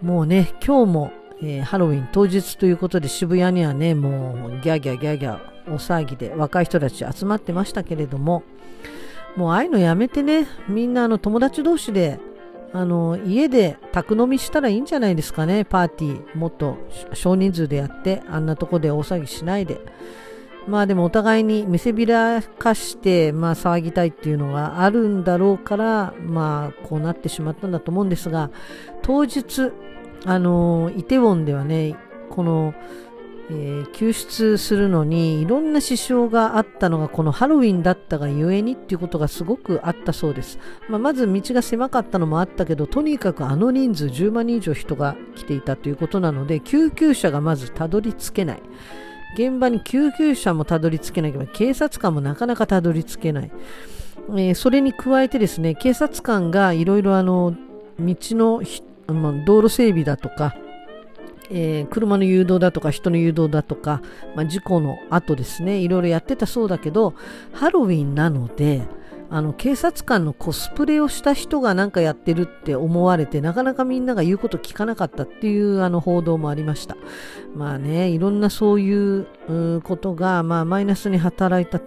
[0.02, 8.44] もうね、今日も、えー、ハロウィン当日ということで渋谷にはね、もうギャーギャーギャーギャーお騒ぎで若い人たち集まってましたけれども、
[9.38, 12.20] もうああいうのやめてね、みんなあの友達同士で、
[12.74, 16.38] あの、家で宅飲みしたらいいんじゃないですかね、パーティー。
[16.38, 16.78] もっと
[17.14, 19.80] 少人数でやって、あんなとこで大騒ぎしないで。
[20.68, 28.50] まあでもお互いに見せびらかして、まあ騒ぎたいっていうのがあるんだろうから、まあこうなってしまったんだと思うんですが、
[29.04, 29.72] 当日、
[30.26, 31.96] あの、イテウォンではね、
[32.30, 32.74] この、
[33.56, 40.58] えー、救出するのにいろんな支障があったのがこのハロウィンだったがゆえにっていうことがすごくあったそうです、
[40.90, 48.62] まあ、まず道が狭かったのもあったけどとにかくあの人数10万人以上人が来ていたということなので救急車がまずたどり着けない。
[49.36, 53.52] 現場に救急車もたどり着けなければ警察官もなかなかたどり着けない、
[54.30, 57.56] えー、それに加えてですね警察官がいろいろあの
[58.00, 58.62] 道の、
[59.46, 60.56] 道路整備だとか
[61.56, 64.02] えー、車の誘導だとか人の誘導だとか、
[64.36, 67.14] まあ、事故の後ですねいろいろやってたそうだけど
[67.54, 68.82] ハロウィンなので
[69.30, 76.98] あの警察官のコスプレをした人が何かやってるって思われてなかなかみんなが言うこと聞かなかったっていうあの報道もありました。
[77.56, 79.28] まあねいろんなそういう
[79.84, 81.82] ことが、まあ、マイナスに働いたっ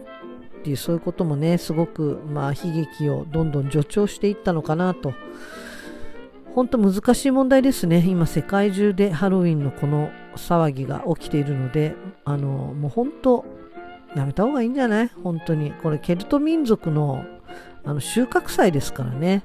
[0.64, 5.14] ていうそういうこともねすごく、まあ、悲劇をどんどん助長していったのかなと
[6.56, 8.02] 本当難しい問題ですね。
[8.06, 11.94] 今世界中でハロウィンのこの騒ぎが起きているので
[12.24, 13.44] あのもう本当
[14.16, 15.10] やめた方がいいんじゃない？
[15.22, 15.72] 本当に。
[15.82, 17.26] これケルト民族の
[17.84, 19.44] あの収穫祭ですからね。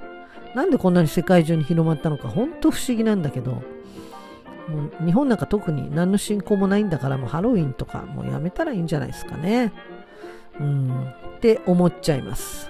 [0.56, 3.62] なんでこんなに世界中に広まったのか、本当不思議なんだけど、も
[5.02, 9.74] う日本なんか特に何の信仰もないんだから、もうハロウィンとかもうやめたらいいんじゃないですかね。
[10.62, 11.08] うん、
[11.38, 12.70] って思っちゃいます。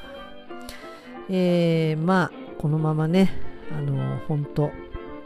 [1.30, 4.72] えー、まあ、このままね、あの、本当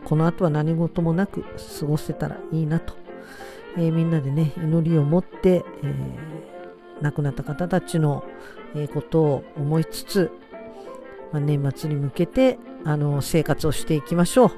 [0.06, 1.43] この後は何事もなく
[1.80, 2.93] 過ごせたらいいなと、
[3.78, 8.24] えー、みんなでね、祈りを持って、えー、亡くなった方たちの、
[8.78, 10.32] えことを思いつつ、
[11.32, 14.52] まあ、年末に向けてあの生活をしていきましょう。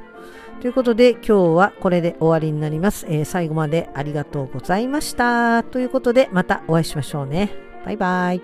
[0.62, 5.62] ということで今日はこれで終わりになります、えー、最後までありがとうございました。
[5.64, 7.52] ということでまたお会いしましょうね。
[7.86, 8.42] バイバイ。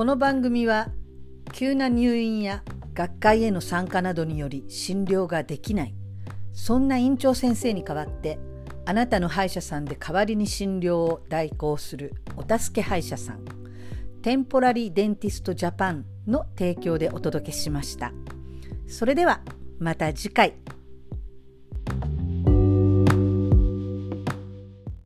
[0.00, 0.88] この番組は
[1.52, 5.94] 急な入院や学会への参加などにより診療ができない。
[6.54, 8.38] そんな院長先生に代わって
[8.86, 13.44] あなたの歯医者さんで代わりに診療を代行するお助け歯医者さん
[14.22, 18.10] テンポラリーデンティストジャパンの提供でお届けしました。
[18.88, 19.42] それでは
[19.78, 20.54] また次回。